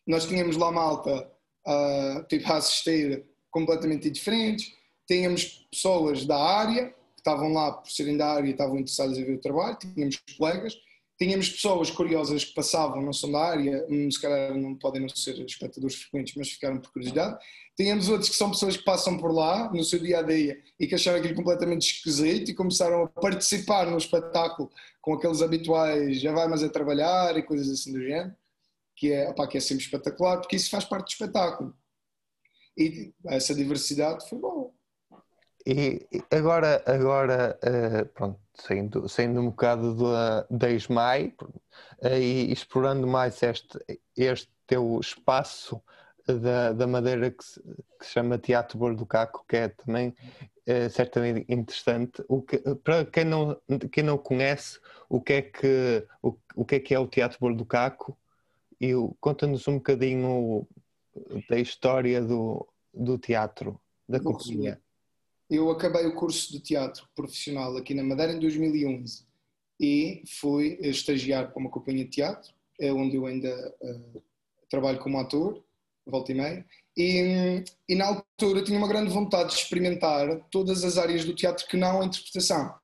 nós 0.06 0.26
tínhamos 0.26 0.56
lá 0.56 0.72
malta 0.72 1.30
uh, 1.66 2.24
tipo 2.28 2.50
a 2.50 2.56
assistir 2.56 3.24
completamente 3.50 4.10
diferentes, 4.10 4.72
tínhamos 5.06 5.66
pessoas 5.70 6.24
da 6.24 6.38
área 6.38 6.88
que 6.88 7.20
estavam 7.20 7.52
lá 7.52 7.72
por 7.72 7.90
serem 7.90 8.16
da 8.16 8.32
área 8.32 8.48
e 8.48 8.52
estavam 8.52 8.78
interessadas 8.78 9.18
em 9.18 9.24
ver 9.24 9.34
o 9.34 9.40
trabalho, 9.40 9.76
tínhamos 9.76 10.18
colegas, 10.36 10.74
tínhamos 11.18 11.48
pessoas 11.48 11.90
curiosas 11.90 12.44
que 12.44 12.54
passavam, 12.54 13.02
não 13.02 13.12
são 13.12 13.30
da 13.30 13.40
área, 13.40 13.84
hum, 13.90 14.08
se 14.10 14.20
calhar 14.20 14.56
não 14.56 14.76
podem 14.76 15.02
não 15.02 15.08
ser 15.08 15.38
espectadores 15.44 15.96
frequentes, 15.96 16.34
mas 16.36 16.50
ficaram 16.50 16.78
por 16.78 16.92
curiosidade. 16.92 17.36
Tínhamos 17.76 18.08
outros 18.08 18.30
que 18.30 18.36
são 18.36 18.50
pessoas 18.50 18.76
que 18.76 18.84
passam 18.84 19.18
por 19.18 19.32
lá 19.32 19.70
no 19.72 19.84
seu 19.84 19.98
dia 19.98 20.20
a 20.20 20.22
dia 20.22 20.60
e 20.78 20.86
que 20.86 20.94
acharam 20.94 21.18
aquilo 21.18 21.34
completamente 21.34 21.92
esquisito 21.92 22.50
e 22.50 22.54
começaram 22.54 23.02
a 23.02 23.08
participar 23.08 23.90
no 23.90 23.98
espetáculo 23.98 24.70
com 25.00 25.14
aqueles 25.14 25.42
habituais 25.42 26.20
já 26.20 26.32
vai 26.32 26.46
mais 26.48 26.62
a 26.62 26.68
trabalhar 26.68 27.36
e 27.36 27.42
coisas 27.42 27.68
assim 27.68 27.92
do 27.92 28.02
género, 28.02 28.34
que 28.96 29.12
é, 29.12 29.28
opa, 29.28 29.46
que 29.46 29.58
é 29.58 29.60
sempre 29.60 29.84
espetacular, 29.84 30.38
porque 30.38 30.56
isso 30.56 30.70
faz 30.70 30.84
parte 30.84 31.06
do 31.06 31.12
espetáculo. 31.12 31.74
E 32.76 33.12
essa 33.26 33.54
diversidade 33.54 34.28
foi 34.28 34.38
bom. 34.38 34.67
E 35.70 36.08
agora, 36.30 36.82
agora 36.86 37.58
uh, 37.62 38.06
pronto, 38.14 38.40
saindo, 38.54 39.06
saindo 39.06 39.38
um 39.38 39.50
bocado 39.50 39.94
da, 39.94 40.46
da 40.50 40.70
ESMAI 40.70 41.34
e 42.18 42.50
explorando 42.50 43.06
mais 43.06 43.42
este, 43.42 43.78
este 44.16 44.50
teu 44.66 44.98
espaço 44.98 45.78
da, 46.26 46.72
da 46.72 46.86
Madeira 46.86 47.30
que 47.30 47.44
se, 47.44 47.60
que 47.98 48.06
se 48.06 48.12
chama 48.12 48.38
Teatro 48.38 48.78
Bordo 48.78 49.00
do 49.00 49.06
Caco, 49.06 49.44
que 49.46 49.56
é 49.56 49.68
também 49.68 50.08
uh, 50.08 50.88
certamente 50.90 51.44
interessante. 51.52 52.24
O 52.28 52.40
que, 52.40 52.56
para 52.82 53.04
quem 53.04 53.24
não, 53.24 53.60
quem 53.92 54.02
não 54.02 54.16
conhece, 54.16 54.80
o 55.06 55.20
que 55.20 55.32
é 55.34 55.42
que, 55.42 56.06
o, 56.22 56.34
o 56.56 56.64
que, 56.64 56.76
é, 56.76 56.80
que 56.80 56.94
é 56.94 56.98
o 56.98 57.06
Teatro 57.06 57.38
Bordo 57.38 57.58
do 57.58 57.66
Caco 57.66 58.16
e 58.80 58.92
conta-nos 59.20 59.68
um 59.68 59.74
bocadinho 59.74 60.66
da 61.46 61.58
história 61.58 62.22
do, 62.22 62.66
do 62.94 63.18
teatro, 63.18 63.78
da 64.08 64.18
companhia. 64.18 64.80
Eu 65.50 65.70
acabei 65.70 66.06
o 66.06 66.14
curso 66.14 66.52
de 66.52 66.60
teatro 66.60 67.08
profissional 67.14 67.74
aqui 67.76 67.94
na 67.94 68.04
Madeira 68.04 68.32
em 68.32 68.38
2011 68.38 69.26
e 69.80 70.22
fui 70.40 70.78
estagiar 70.82 71.50
para 71.50 71.58
uma 71.58 71.70
companhia 71.70 72.04
de 72.04 72.10
teatro, 72.10 72.52
é 72.78 72.92
onde 72.92 73.16
eu 73.16 73.24
ainda 73.24 73.74
uh, 73.80 74.22
trabalho 74.68 74.98
como 74.98 75.18
ator, 75.18 75.64
volta 76.04 76.32
e 76.32 76.34
meia, 76.34 76.66
e, 76.96 77.64
e, 77.88 77.94
na 77.94 78.06
altura 78.06 78.62
tinha 78.62 78.76
uma 78.76 78.88
grande 78.88 79.10
vontade 79.10 79.50
de 79.50 79.56
experimentar 79.56 80.46
todas 80.50 80.84
as 80.84 80.98
áreas 80.98 81.24
do 81.24 81.34
teatro 81.34 81.66
que 81.66 81.76
não 81.76 82.02
a 82.02 82.04
interpretação. 82.04 82.74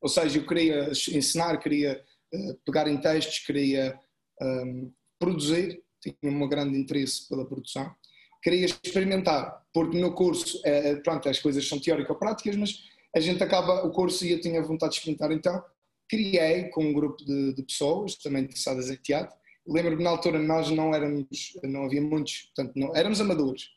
Ou 0.00 0.08
seja, 0.08 0.38
eu 0.38 0.46
queria 0.46 0.90
ensinar, 0.90 1.58
queria 1.58 2.02
uh, 2.32 2.54
pegar 2.64 2.88
em 2.88 2.98
textos, 2.98 3.40
queria 3.40 3.98
um, 4.40 4.86
eh, 4.86 4.90
produzir, 5.18 5.82
tinha 6.00 6.16
um 6.22 6.48
grande 6.48 6.78
interesse 6.78 7.28
pela 7.28 7.44
produção 7.44 7.94
queria 8.42 8.66
experimentar, 8.66 9.62
porque 9.78 9.96
no 9.96 10.12
curso, 10.12 10.60
é, 10.64 10.96
pronto, 10.96 11.28
as 11.28 11.38
coisas 11.38 11.68
são 11.68 11.78
teórico-práticas, 11.78 12.56
mas 12.56 12.82
a 13.14 13.20
gente 13.20 13.40
acaba 13.44 13.86
o 13.86 13.92
curso 13.92 14.26
e 14.26 14.32
eu 14.32 14.40
tinha 14.40 14.60
vontade 14.60 14.90
de 14.90 14.98
experimentar, 14.98 15.30
então 15.30 15.62
criei 16.08 16.64
com 16.70 16.82
um 16.82 16.92
grupo 16.92 17.24
de, 17.24 17.54
de 17.54 17.62
pessoas 17.62 18.16
também 18.16 18.42
interessadas 18.42 18.90
em 18.90 18.96
teatro. 18.96 19.36
Lembro-me 19.64 20.02
na 20.02 20.10
altura 20.10 20.40
nós 20.40 20.68
não 20.70 20.92
éramos, 20.92 21.28
não 21.62 21.84
havia 21.84 22.02
muitos, 22.02 22.50
portanto, 22.52 22.72
não, 22.74 22.96
éramos 22.96 23.20
amadores, 23.20 23.68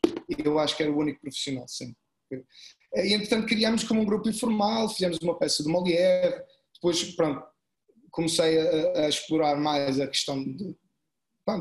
eu 0.44 0.58
acho 0.58 0.76
que 0.76 0.82
era 0.82 0.90
o 0.90 0.98
único 0.98 1.20
profissional 1.20 1.68
sempre. 1.68 1.94
E 2.96 3.14
entretanto 3.14 3.46
criámos 3.46 3.84
como 3.84 4.00
um 4.00 4.04
grupo 4.04 4.28
informal, 4.28 4.88
fizemos 4.88 5.18
uma 5.18 5.38
peça 5.38 5.62
de 5.62 5.68
Molière, 5.68 6.42
depois, 6.74 7.00
pronto, 7.14 7.46
comecei 8.10 8.58
a, 8.58 9.04
a 9.04 9.08
explorar 9.08 9.54
mais 9.54 10.00
a 10.00 10.08
questão 10.08 10.42
de, 10.42 10.74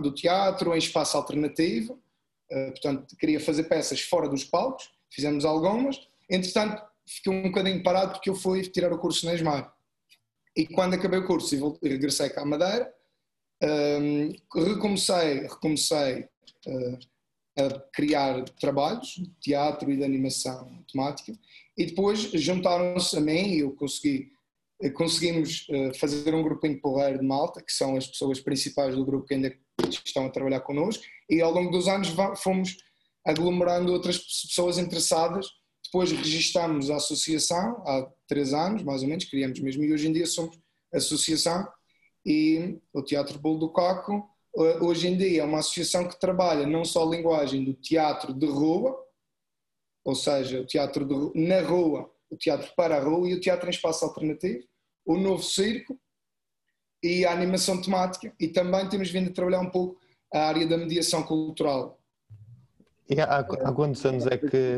do 0.01 0.11
teatro 0.11 0.73
em 0.73 0.79
espaço 0.79 1.15
alternativo, 1.15 1.93
eh, 1.93 2.10
portanto, 2.71 3.15
queria 3.17 3.39
fazer 3.39 3.63
peças 3.63 4.01
fora 4.01 4.27
dos 4.27 4.43
palcos, 4.43 4.89
fizemos 5.09 5.45
algumas, 5.45 5.99
entretanto, 6.29 6.81
fiquei 7.07 7.31
um 7.31 7.43
bocadinho 7.43 7.83
parado 7.83 8.13
porque 8.13 8.29
eu 8.29 8.35
fui 8.35 8.61
tirar 8.63 8.91
o 8.91 8.99
curso 8.99 9.25
na 9.25 9.33
ESMAR. 9.33 9.73
E 10.55 10.67
quando 10.67 10.95
acabei 10.95 11.19
o 11.19 11.25
curso 11.25 11.55
e 11.81 11.89
regressei 11.89 12.29
cá 12.29 12.41
à 12.41 12.45
Madeira, 12.45 12.93
um, 13.63 13.67
ehm, 13.67 14.35
recomecei, 14.53 15.41
recomecei 15.41 16.27
uh, 16.67 16.99
a 17.57 17.79
criar 17.93 18.43
trabalhos 18.59 19.15
de 19.15 19.29
teatro 19.39 19.91
e 19.91 19.97
de 19.97 20.03
animação 20.03 20.83
temática 20.91 21.33
e 21.77 21.85
depois 21.85 22.19
juntaram-se 22.19 23.17
a 23.17 23.21
mim 23.21 23.47
e 23.47 23.59
eu 23.59 23.71
consegui 23.71 24.31
conseguimos 24.89 25.67
uh, 25.69 25.97
fazer 25.99 26.33
um 26.33 26.41
grupinho 26.41 26.81
porreiro 26.81 27.19
de 27.19 27.25
malta, 27.25 27.61
que 27.61 27.71
são 27.71 27.95
as 27.95 28.07
pessoas 28.07 28.39
principais 28.39 28.95
do 28.95 29.05
grupo 29.05 29.27
que 29.27 29.35
ainda 29.35 29.55
estão 29.87 30.25
a 30.25 30.29
trabalhar 30.29 30.61
connosco, 30.61 31.03
e 31.29 31.41
ao 31.41 31.51
longo 31.51 31.71
dos 31.71 31.87
anos 31.87 32.09
fomos 32.41 32.77
aglomerando 33.25 33.93
outras 33.93 34.17
pessoas 34.17 34.77
interessadas. 34.77 35.47
Depois 35.85 36.11
registamos 36.11 36.89
a 36.89 36.95
associação, 36.95 37.83
há 37.85 38.09
três 38.27 38.53
anos 38.53 38.81
mais 38.83 39.03
ou 39.03 39.09
menos, 39.09 39.25
criamos 39.25 39.59
mesmo, 39.59 39.83
e 39.83 39.93
hoje 39.93 40.07
em 40.07 40.13
dia 40.13 40.25
somos 40.25 40.57
associação. 40.93 41.67
E 42.25 42.79
o 42.93 43.01
Teatro 43.01 43.39
Bolo 43.39 43.59
do 43.59 43.73
Caco, 43.73 44.29
hoje 44.53 45.07
em 45.07 45.17
dia, 45.17 45.41
é 45.41 45.45
uma 45.45 45.59
associação 45.59 46.07
que 46.07 46.19
trabalha 46.19 46.67
não 46.67 46.85
só 46.85 47.03
a 47.03 47.09
linguagem 47.09 47.63
do 47.63 47.73
teatro 47.73 48.33
de 48.33 48.45
rua, 48.45 48.95
ou 50.03 50.15
seja, 50.15 50.61
o 50.61 50.65
teatro 50.65 51.05
de, 51.05 51.47
na 51.47 51.61
rua, 51.61 52.11
o 52.29 52.37
teatro 52.37 52.71
para 52.75 52.97
a 52.97 53.03
rua 53.03 53.27
e 53.29 53.33
o 53.33 53.39
teatro 53.39 53.67
em 53.67 53.71
espaço 53.71 54.05
alternativo, 54.05 54.63
o 55.05 55.17
novo 55.17 55.43
circo 55.43 55.99
e 57.03 57.25
a 57.25 57.31
animação 57.31 57.81
temática, 57.81 58.33
e 58.39 58.47
também 58.47 58.87
temos 58.87 59.09
vindo 59.09 59.29
a 59.29 59.33
trabalhar 59.33 59.61
um 59.61 59.69
pouco 59.69 59.99
a 60.33 60.47
área 60.47 60.67
da 60.67 60.77
mediação 60.77 61.23
cultural. 61.23 61.99
E 63.09 63.19
há, 63.19 63.39
há 63.39 63.73
quantos 63.73 64.05
anos 64.05 64.25
é 64.27 64.37
que, 64.37 64.77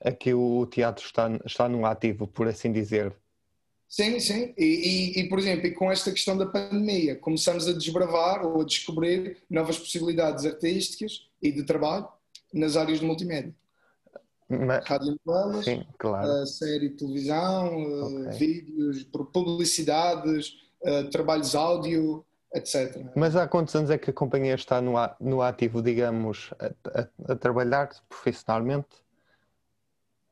é 0.00 0.12
que 0.12 0.34
o 0.34 0.66
teatro 0.66 1.04
está, 1.04 1.28
está 1.44 1.68
no 1.68 1.84
ativo, 1.84 2.26
por 2.26 2.48
assim 2.48 2.72
dizer? 2.72 3.14
Sim, 3.88 4.18
sim. 4.18 4.52
E, 4.58 4.64
e, 4.64 5.20
e, 5.20 5.28
por 5.28 5.38
exemplo, 5.38 5.72
com 5.74 5.92
esta 5.92 6.10
questão 6.10 6.36
da 6.36 6.46
pandemia, 6.46 7.14
começamos 7.16 7.68
a 7.68 7.72
desbravar 7.72 8.44
ou 8.44 8.60
a 8.60 8.64
descobrir 8.64 9.38
novas 9.48 9.78
possibilidades 9.78 10.44
artísticas 10.44 11.28
e 11.40 11.52
de 11.52 11.62
trabalho 11.62 12.08
nas 12.52 12.76
áreas 12.76 12.98
de 12.98 13.06
multimédia. 13.06 13.54
Mas, 14.48 14.84
Rádio 14.84 15.18
novelas, 15.24 15.64
sim, 15.64 15.84
claro. 15.98 16.46
série 16.46 16.90
de 16.90 16.96
televisão, 16.96 18.26
okay. 18.28 18.38
vídeos, 18.38 19.02
publicidades, 19.32 20.54
trabalhos 21.10 21.54
áudio, 21.56 22.24
etc. 22.54 23.04
Mas 23.16 23.34
há 23.34 23.48
quantos 23.48 23.74
anos 23.74 23.90
é 23.90 23.98
que 23.98 24.10
a 24.10 24.12
companhia 24.12 24.54
está 24.54 24.80
no, 24.80 24.94
no 25.20 25.42
ativo, 25.42 25.82
digamos, 25.82 26.54
a, 26.60 27.00
a, 27.00 27.32
a 27.32 27.36
trabalhar 27.36 27.90
profissionalmente? 28.08 28.86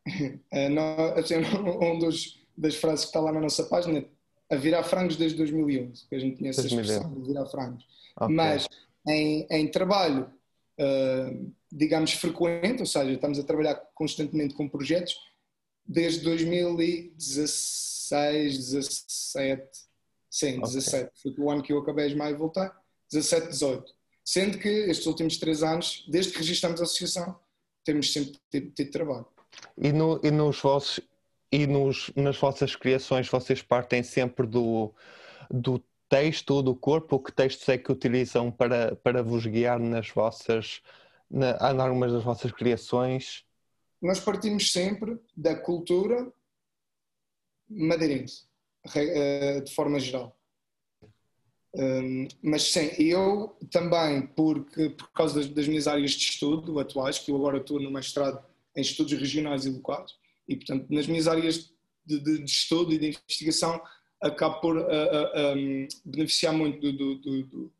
Não, 0.70 1.14
assim, 1.18 1.35
um 1.83 1.98
dos, 1.98 2.40
das 2.57 2.77
frases 2.77 3.07
que 3.07 3.11
está 3.11 3.20
lá 3.20 3.33
na 3.33 3.40
nossa 3.40 3.64
página 3.64 4.05
a 4.50 4.57
virar 4.57 4.83
frangos 4.83 5.16
desde 5.16 5.38
2011, 5.38 6.07
que 6.09 6.14
a 6.14 6.18
gente 6.18 6.38
conhece 6.38 6.61
2011. 6.61 6.77
a 6.77 6.94
expressão 6.94 7.20
de 7.20 7.27
virar 7.27 7.46
frangos. 7.46 7.87
Okay. 8.16 8.35
Mas 8.35 8.68
em, 9.07 9.46
em 9.50 9.68
trabalho, 9.68 10.31
uh, 10.79 11.53
digamos, 11.75 12.13
frequente, 12.13 12.81
ou 12.81 12.87
seja, 12.87 13.11
estamos 13.11 13.39
a 13.39 13.43
trabalhar 13.43 13.75
constantemente 13.95 14.55
com 14.55 14.67
projetos 14.69 15.15
desde 15.85 16.21
2016, 16.21 18.59
17, 18.59 19.69
sim, 20.31 20.59
okay. 20.59 20.61
17, 20.61 21.11
foi 21.21 21.35
o 21.39 21.51
ano 21.51 21.63
que 21.63 21.73
eu 21.73 21.81
acabei 21.81 22.09
de 22.09 22.15
maio 22.15 22.39
voltar, 22.39 22.81
17, 23.11 23.49
18. 23.49 23.93
Sendo 24.25 24.57
que 24.59 24.69
estes 24.69 25.07
últimos 25.07 25.37
três 25.37 25.65
anos, 25.65 26.07
desde 26.09 26.33
que 26.33 26.39
registramos 26.39 26.81
a 26.81 26.85
associação, 26.85 27.39
temos 27.85 28.13
sempre 28.13 28.39
tido, 28.51 28.71
tido 28.71 28.91
trabalho. 28.91 29.27
E, 29.77 29.93
no, 29.93 30.19
e 30.23 30.31
nos 30.31 30.61
vossos 30.61 31.01
e 31.53 31.67
nos, 31.67 32.11
nas 32.17 32.37
vossas 32.37 32.75
criações 32.75 33.29
vocês 33.29 33.61
partem 33.63 34.03
sempre 34.03 34.47
do, 34.47 34.93
do 35.49 35.81
texto 36.09 36.63
do 36.63 36.75
corpo? 36.75 37.21
Que 37.21 37.31
textos 37.31 37.69
é 37.69 37.79
que 37.79 37.93
utilizam 37.93 38.51
para, 38.51 38.97
para 38.97 39.23
vos 39.23 39.47
guiar 39.47 39.79
nas 39.79 40.11
vossas, 40.11 40.83
na, 41.31 41.57
em 41.73 41.81
algumas 41.81 42.13
das 42.13 42.23
vossas 42.23 42.53
criações? 42.53 43.45
Nós 44.01 44.21
partimos 44.21 44.71
sempre 44.71 45.19
da 45.37 45.55
cultura 45.55 46.33
madeirense, 47.69 48.45
eh, 48.95 49.61
de 49.61 49.75
forma 49.75 49.99
geral. 49.99 50.37
Um, 51.77 52.29
mas 52.41 52.71
sim, 52.71 52.91
eu 52.99 53.57
também, 53.71 54.23
porque, 54.29 54.91
por 54.91 55.11
causa 55.11 55.35
das, 55.35 55.49
das, 55.49 55.67
minhas 55.67 55.89
áreas 55.89 56.13
de 56.13 56.23
estudo 56.31 56.79
atuais, 56.79 57.19
que 57.19 57.33
eu 57.33 57.37
agora 57.37 57.59
estou 57.59 57.81
no 57.81 57.91
mestrado 57.91 58.45
em 58.77 58.81
estudos 58.81 59.13
regionais 59.15 59.67
e 59.67 59.71
locais, 59.71 60.15
e, 60.49 60.55
portanto, 60.55 60.87
nas 60.89 61.07
minhas 61.09 61.27
áreas 61.27 61.73
de, 62.07 62.21
de, 62.21 62.39
de 62.39 62.51
estudo 62.51 62.93
e 62.93 62.99
de 62.99 63.09
investigação, 63.09 63.83
acabo 64.23 64.61
por 64.61 64.77
uh, 64.77 64.83
uh, 64.83 65.57
um, 65.57 65.89
beneficiar 66.05 66.53
muito 66.53 66.93
do, 66.93 67.17
do, 67.17 67.43
do 67.43 67.73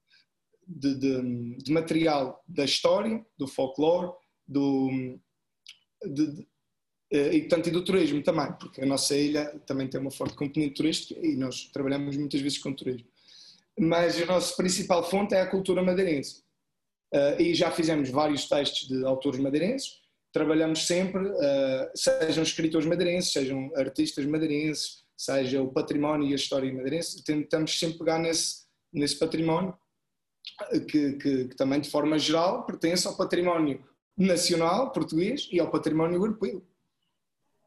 de, 0.67 0.95
de, 0.95 1.57
de, 1.59 1.73
material 1.73 2.43
da 2.47 2.65
história, 2.65 3.25
do 3.37 3.47
folclore, 3.47 4.13
do, 4.47 5.19
de, 6.05 6.47
eh, 7.11 7.35
e, 7.35 7.41
portanto, 7.41 7.69
e 7.69 7.71
do 7.71 7.85
turismo 7.85 8.23
também, 8.23 8.53
porque 8.59 8.83
a 8.83 8.87
nossa 8.87 9.17
ilha 9.17 9.47
também 9.67 9.89
tem 9.89 10.01
uma 10.01 10.11
forte 10.11 10.35
componente 10.35 10.75
turística 10.75 11.19
e 11.25 11.37
nós 11.37 11.71
trabalhamos 11.73 12.17
muitas 12.17 12.41
vezes 12.41 12.59
com 12.59 12.73
turismo. 12.73 13.07
Mas 13.79 14.21
a 14.21 14.27
nossa 14.27 14.57
principal 14.57 15.09
fonte 15.09 15.35
é 15.35 15.41
a 15.41 15.47
cultura 15.47 15.83
madeirense. 15.83 16.43
Uh, 17.13 17.41
e 17.41 17.55
já 17.55 17.71
fizemos 17.71 18.11
vários 18.11 18.49
textos 18.49 18.89
de 18.89 19.05
autores 19.05 19.39
madeirenses, 19.39 20.01
trabalhamos 20.33 20.85
sempre, 20.85 21.23
uh, 21.29 21.91
sejam 21.95 22.43
escritores 22.43 22.87
madeirenses, 22.87 23.33
sejam 23.33 23.71
artistas 23.77 24.27
madeirenses, 24.27 25.05
seja 25.17 25.63
o 25.63 25.73
património 25.73 26.29
e 26.29 26.33
a 26.33 26.37
história 26.37 26.73
madeirense, 26.73 27.23
tentamos 27.23 27.79
sempre 27.79 27.99
pegar 27.99 28.19
nesse, 28.19 28.65
nesse 28.93 29.17
património 29.17 29.73
que, 30.89 31.13
que, 31.13 31.45
que, 31.49 31.57
também 31.57 31.81
de 31.81 31.91
forma 31.91 32.19
geral 32.19 32.65
pertence 32.65 33.07
ao 33.07 33.17
património 33.17 33.83
nacional 34.17 34.93
português 34.93 35.49
e 35.51 35.59
ao 35.59 35.71
património 35.71 36.17
europeu. 36.17 36.63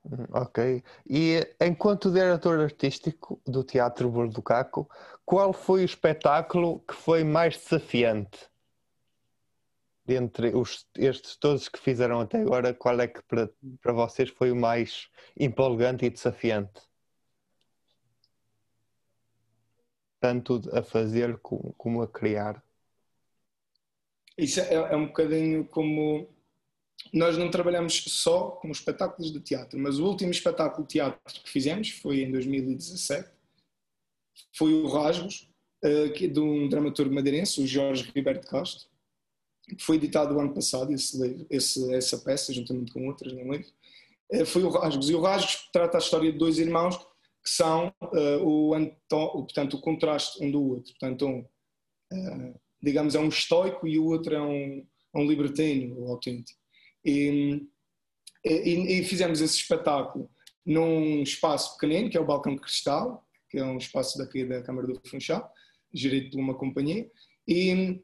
Uhum, 0.05 0.25
ok. 0.31 0.83
E 1.09 1.45
enquanto 1.59 2.11
diretor 2.11 2.59
artístico 2.59 3.41
do 3.45 3.63
Teatro 3.63 4.09
Bordo 4.09 4.35
do 4.35 4.41
Caco, 4.41 4.89
qual 5.25 5.51
foi 5.51 5.81
o 5.81 5.85
espetáculo 5.85 6.79
que 6.87 6.93
foi 6.93 7.23
mais 7.23 7.57
desafiante? 7.57 8.49
dentre 10.07 10.55
os, 10.55 10.87
estes 10.95 11.35
todos 11.35 11.67
que 11.67 11.77
fizeram 11.77 12.21
até 12.21 12.39
agora, 12.41 12.73
qual 12.73 12.99
é 13.01 13.07
que 13.07 13.21
para, 13.23 13.49
para 13.81 13.91
vocês 13.91 14.29
foi 14.29 14.51
o 14.51 14.55
mais 14.55 15.09
empolgante 15.37 16.05
e 16.05 16.09
desafiante? 16.09 16.81
Tanto 20.19 20.61
a 20.73 20.81
fazer 20.81 21.37
como, 21.39 21.73
como 21.73 22.01
a 22.01 22.07
criar. 22.07 22.63
Isso 24.37 24.59
é, 24.59 24.73
é, 24.73 24.95
um 24.95 25.07
bocadinho 25.07 25.65
como. 25.65 26.27
Nós 27.13 27.37
não 27.37 27.49
trabalhamos 27.49 28.03
só 28.07 28.51
com 28.51 28.69
espetáculos 28.69 29.31
de 29.31 29.39
teatro, 29.39 29.79
mas 29.79 29.97
o 29.99 30.05
último 30.05 30.31
espetáculo 30.31 30.85
de 30.85 30.93
teatro 30.93 31.41
que 31.41 31.49
fizemos 31.49 31.89
foi 31.89 32.21
em 32.21 32.31
2017. 32.31 33.29
Foi 34.53 34.73
o 34.73 34.87
Rasgos, 34.87 35.49
uh, 35.83 36.09
de 36.09 36.39
um 36.39 36.67
dramaturgo 36.67 37.13
madeirense, 37.13 37.61
o 37.61 37.67
Jorge 37.67 38.11
Ribeiro 38.13 38.41
de 38.41 38.47
Castro 38.47 38.87
que 39.75 39.83
foi 39.83 39.97
editado 39.97 40.33
o 40.33 40.39
ano 40.39 40.53
passado, 40.53 40.93
esse 40.93 41.45
esse, 41.49 41.93
essa 41.93 42.17
peça, 42.19 42.53
juntamente 42.53 42.93
com 42.93 43.05
outras 43.07 43.33
num 43.33 43.51
livro, 43.51 43.67
eh, 44.31 44.45
foi 44.45 44.63
o 44.63 44.69
Rasgos. 44.69 45.09
E 45.09 45.15
o 45.15 45.21
Rasgos 45.21 45.69
trata 45.73 45.97
a 45.97 45.99
história 45.99 46.31
de 46.31 46.37
dois 46.37 46.57
irmãos 46.57 46.97
que 46.97 47.49
são 47.49 47.93
uh, 48.01 48.45
o, 48.45 48.71
portanto, 49.09 49.75
o 49.75 49.81
contraste 49.81 50.43
um 50.43 50.51
do 50.51 50.61
outro. 50.61 50.93
Portanto, 50.93 51.25
um, 51.25 51.39
uh, 51.39 52.59
digamos, 52.81 53.15
é 53.15 53.19
um 53.19 53.29
estoico 53.29 53.87
e 53.87 53.97
o 53.97 54.05
outro 54.05 54.35
é 54.35 54.41
um, 54.41 54.85
é 55.13 55.19
um 55.19 55.27
libertino, 55.27 56.07
autêntico. 56.09 56.59
E, 57.03 57.65
e, 58.43 58.99
e, 58.99 59.03
fizemos 59.03 59.41
esse 59.41 59.55
espetáculo 59.55 60.29
num 60.65 61.21
espaço 61.21 61.73
pequenino, 61.73 62.09
que 62.09 62.17
é 62.17 62.19
o 62.19 62.25
Balcão 62.25 62.55
de 62.55 62.61
Cristal, 62.61 63.25
que 63.49 63.57
é 63.57 63.63
um 63.63 63.77
espaço 63.77 64.17
daqui 64.17 64.45
da 64.45 64.61
Câmara 64.61 64.87
do 64.87 65.01
Funchal, 65.07 65.51
gerido 65.93 66.31
por 66.31 66.39
uma 66.39 66.53
companhia. 66.53 67.09
E 67.47 68.01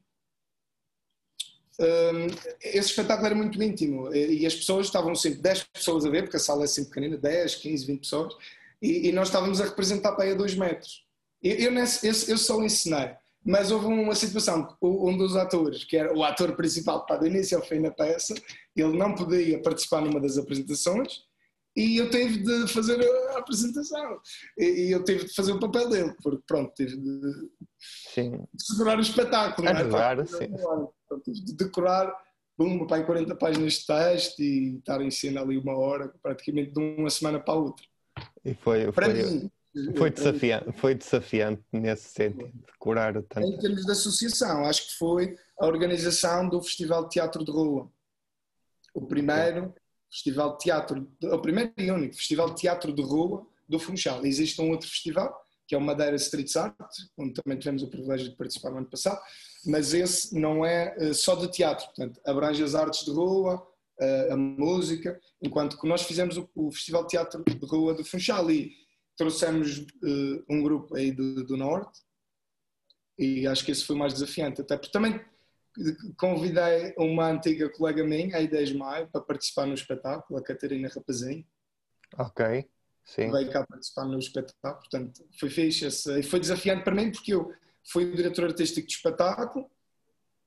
um, 1.79 2.27
esse 2.61 2.89
espetáculo 2.89 3.25
era 3.25 3.35
muito 3.35 3.61
íntimo 3.61 4.13
e 4.13 4.45
as 4.45 4.55
pessoas 4.55 4.85
estavam 4.85 5.15
sempre 5.15 5.41
10 5.41 5.63
pessoas 5.73 6.05
a 6.05 6.09
ver, 6.09 6.23
porque 6.23 6.37
a 6.37 6.39
sala 6.39 6.63
é 6.63 6.67
sempre 6.67 6.91
pequenina, 6.91 7.17
10, 7.17 7.55
15, 7.55 7.85
20 7.85 7.99
pessoas, 7.99 8.33
e, 8.81 9.09
e 9.09 9.11
nós 9.11 9.27
estávamos 9.27 9.59
a 9.59 9.65
representar 9.65 10.13
para 10.13 10.25
aí 10.25 10.31
a 10.31 10.35
2 10.35 10.55
metros. 10.55 11.05
Eu, 11.41 11.55
eu, 11.55 11.71
nesse, 11.71 12.07
eu, 12.07 12.13
eu 12.33 12.37
só 12.37 12.61
ensinei, 12.61 13.11
mas 13.45 13.71
houve 13.71 13.87
uma 13.87 14.15
situação, 14.15 14.75
um 14.81 15.17
dos 15.17 15.35
atores, 15.35 15.83
que 15.83 15.97
era 15.97 16.15
o 16.15 16.23
ator 16.23 16.55
principal, 16.55 17.05
para 17.05 17.17
do 17.17 17.27
início 17.27 17.57
ao 17.57 17.63
fim 17.63 17.81
da 17.81 17.91
peça, 17.91 18.33
ele 18.75 18.97
não 18.97 19.13
podia 19.15 19.61
participar 19.61 20.01
numa 20.01 20.19
das 20.19 20.37
apresentações 20.37 21.23
e 21.75 21.97
eu 21.97 22.09
tive 22.09 22.43
de 22.43 22.67
fazer 22.71 22.99
a 23.31 23.39
apresentação 23.39 24.19
e, 24.57 24.91
eu 24.91 25.03
tive 25.03 25.25
de 25.25 25.33
fazer 25.33 25.51
o 25.51 25.59
papel 25.59 25.89
dele, 25.89 26.15
porque 26.21 26.43
pronto, 26.47 26.71
tive 26.75 26.95
de, 26.97 27.49
sim. 28.13 28.39
segurar 28.57 28.97
o 28.97 29.01
espetáculo. 29.01 29.67
Ajudar, 29.67 30.19
é? 30.19 30.25
sim 30.25 30.49
de 31.27 31.53
decorar 31.53 32.13
um 32.57 32.85
pai 32.85 33.05
40 33.05 33.35
páginas 33.35 33.73
de 33.73 33.85
texto 33.85 34.39
e 34.41 34.77
estar 34.77 35.01
em 35.01 35.11
cena 35.11 35.41
ali 35.41 35.57
uma 35.57 35.75
hora, 35.77 36.13
praticamente 36.21 36.71
de 36.71 36.79
uma 36.79 37.09
semana 37.09 37.39
para 37.39 37.53
a 37.53 37.57
outra. 37.57 37.85
E 38.45 38.53
foi, 38.53 38.91
para 38.91 39.05
foi, 39.05 39.13
mim, 39.13 39.51
foi, 39.97 40.09
desafiante, 40.09 40.71
foi 40.73 40.95
desafiante 40.95 41.63
nesse 41.71 42.09
sentido, 42.09 42.51
decorar 42.67 43.13
tanto. 43.23 43.41
Em 43.41 43.57
termos 43.57 43.85
de 43.85 43.91
associação, 43.91 44.65
acho 44.65 44.87
que 44.87 44.97
foi 44.97 45.35
a 45.59 45.65
organização 45.65 46.47
do 46.47 46.61
Festival 46.61 47.03
de 47.03 47.09
Teatro 47.11 47.43
de 47.43 47.51
Rua. 47.51 47.91
O 48.93 49.07
primeiro 49.07 49.73
festival 50.13 50.55
de 50.55 50.59
teatro, 50.59 51.11
o 51.23 51.39
primeiro 51.39 51.73
e 51.75 51.89
único 51.89 52.15
festival 52.15 52.51
de 52.51 52.61
teatro 52.61 52.93
de 52.93 53.01
rua 53.01 53.47
do 53.67 53.79
Funchal. 53.79 54.23
Existe 54.23 54.61
um 54.61 54.69
outro 54.69 54.87
festival, 54.87 55.35
que 55.67 55.73
é 55.73 55.77
o 55.77 55.81
Madeira 55.81 56.15
Street 56.17 56.55
Art, 56.55 56.75
onde 57.17 57.33
também 57.33 57.57
tivemos 57.57 57.81
o 57.81 57.89
privilégio 57.89 58.29
de 58.29 58.35
participar 58.35 58.69
no 58.69 58.77
ano 58.77 58.89
passado, 58.89 59.19
mas 59.65 59.93
esse 59.93 60.39
não 60.39 60.63
é 60.63 60.95
eh, 60.99 61.13
só 61.13 61.35
de 61.35 61.47
teatro, 61.51 61.87
portanto, 61.87 62.21
abrange 62.25 62.63
as 62.63 62.75
artes 62.75 63.03
de 63.03 63.11
rua, 63.11 63.65
eh, 63.99 64.29
a 64.31 64.37
música, 64.37 65.19
enquanto 65.41 65.79
que 65.79 65.87
nós 65.87 66.03
fizemos 66.03 66.37
o 66.53 66.71
Festival 66.71 67.03
de 67.03 67.09
Teatro 67.09 67.43
de 67.43 67.65
Rua 67.65 67.95
do 67.95 68.05
Funchal 68.05 68.51
e 68.51 68.71
trouxemos 69.17 69.79
eh, 69.79 70.43
um 70.49 70.61
grupo 70.61 70.95
aí 70.95 71.11
do, 71.11 71.43
do 71.43 71.57
Norte 71.57 72.01
e 73.17 73.45
acho 73.47 73.63
que 73.63 73.71
esse 73.71 73.85
foi 73.85 73.95
mais 73.95 74.13
desafiante, 74.13 74.61
até 74.61 74.75
porque 74.75 74.91
também 74.91 75.23
convidei 76.17 76.93
uma 76.97 77.29
antiga 77.29 77.69
colega 77.69 78.03
minha, 78.03 78.37
a 78.37 78.41
Ideias 78.41 78.71
Maio, 78.71 79.07
para 79.07 79.21
participar 79.21 79.65
no 79.65 79.73
espetáculo, 79.73 80.39
a 80.39 80.43
Catarina 80.43 80.89
Rapazinho. 80.89 81.45
Ok, 82.17 82.69
sim. 83.03 83.31
Veio 83.31 83.51
cá 83.51 83.65
participar 83.65 84.05
no 84.05 84.19
espetáculo, 84.19 84.79
portanto 84.79 85.25
foi 85.39 85.49
fixe, 85.49 85.87
e 86.19 86.23
foi 86.23 86.39
desafiante 86.39 86.83
para 86.83 86.95
mim 86.95 87.11
porque 87.11 87.33
eu 87.33 87.51
fui 87.91 88.05
o 88.05 88.15
diretor 88.15 88.45
artístico 88.45 88.87
do 88.87 88.91
espetáculo, 88.91 89.69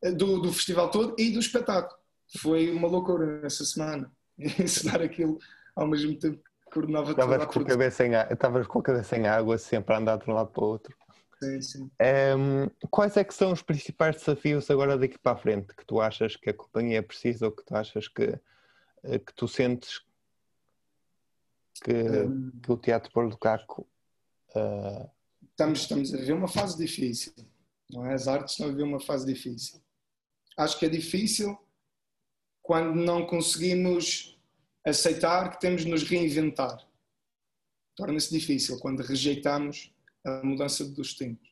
eh, 0.03 0.13
do, 0.13 0.41
do 0.41 0.53
festival 0.53 0.91
todo 0.91 1.15
e 1.19 1.31
do 1.31 1.39
espetáculo. 1.39 1.99
Foi 2.39 2.71
uma 2.71 2.89
loucura 2.89 3.45
essa 3.45 3.65
semana, 3.65 4.13
ensinar 4.39 5.01
aquilo 5.01 5.39
ao 5.75 5.87
mesmo 5.87 6.19
tempo 6.19 6.43
coordenava 6.77 7.11
Estavas 7.11 7.47
com, 7.47 7.61
a 7.61 7.65
cabeça 7.65 8.07
em, 8.07 8.13
estavas 8.31 8.67
com 8.67 8.79
a 8.79 8.83
cabeça 8.83 9.17
em 9.17 9.27
água, 9.27 9.57
sempre 9.57 9.95
a 9.95 9.99
andar 9.99 10.19
de 10.19 10.31
um 10.31 10.35
lado 10.35 10.51
para 10.51 10.65
o 10.65 10.67
outro. 10.67 10.95
Sim, 11.43 11.61
sim. 11.61 11.83
Um, 11.83 11.91
ehm, 11.99 12.71
quais 12.91 13.17
é 13.17 13.25
que 13.25 13.35
são 13.35 13.53
os 13.53 13.63
principais 13.63 14.17
desafios 14.17 14.71
agora 14.71 14.97
daqui 14.97 15.19
para 15.19 15.33
a 15.33 15.37
frente 15.37 15.75
que 15.75 15.85
tu 15.85 16.01
achas 16.01 16.37
que 16.37 16.51
a 16.51 16.55
companhia 16.55 17.03
precisa 17.03 17.47
ou 17.47 17.53
que 17.53 17.65
tu 17.65 17.75
achas 17.75 18.09
que, 18.09 18.39
eh, 19.05 19.19
que 19.19 19.35
tu 19.35 19.47
sentes 19.47 20.01
que, 21.83 21.93
um, 21.93 22.15
ehm. 22.15 22.51
que 22.63 22.73
o 22.73 22.77
Teatro 22.77 23.13
Pôr 23.13 23.29
do 23.29 23.37
Caco 23.37 23.87
uh, 24.55 25.11
estamos, 25.51 25.81
estamos 25.81 26.15
a 26.15 26.17
viver 26.19 26.33
uma 26.33 26.49
fase 26.49 26.77
difícil. 26.77 27.33
Não 27.91 28.05
é? 28.05 28.15
As 28.15 28.29
artes 28.29 28.53
estão 28.53 28.67
a 28.67 28.71
viver 28.71 28.83
uma 28.83 29.01
fase 29.01 29.27
difícil. 29.27 29.81
Acho 30.57 30.79
que 30.79 30.87
é 30.87 30.89
difícil 30.89 31.57
quando 32.63 32.95
não 32.95 33.27
conseguimos 33.27 34.36
aceitar 34.87 35.51
que 35.51 35.61
temos 35.61 35.83
de 35.83 35.89
nos 35.89 36.05
reinventar. 36.05 36.79
Torna-se 37.97 38.31
difícil 38.31 38.79
quando 38.79 39.01
rejeitamos 39.01 39.93
a 40.25 40.43
mudança 40.45 40.85
dos 40.85 41.15
tempos. 41.15 41.49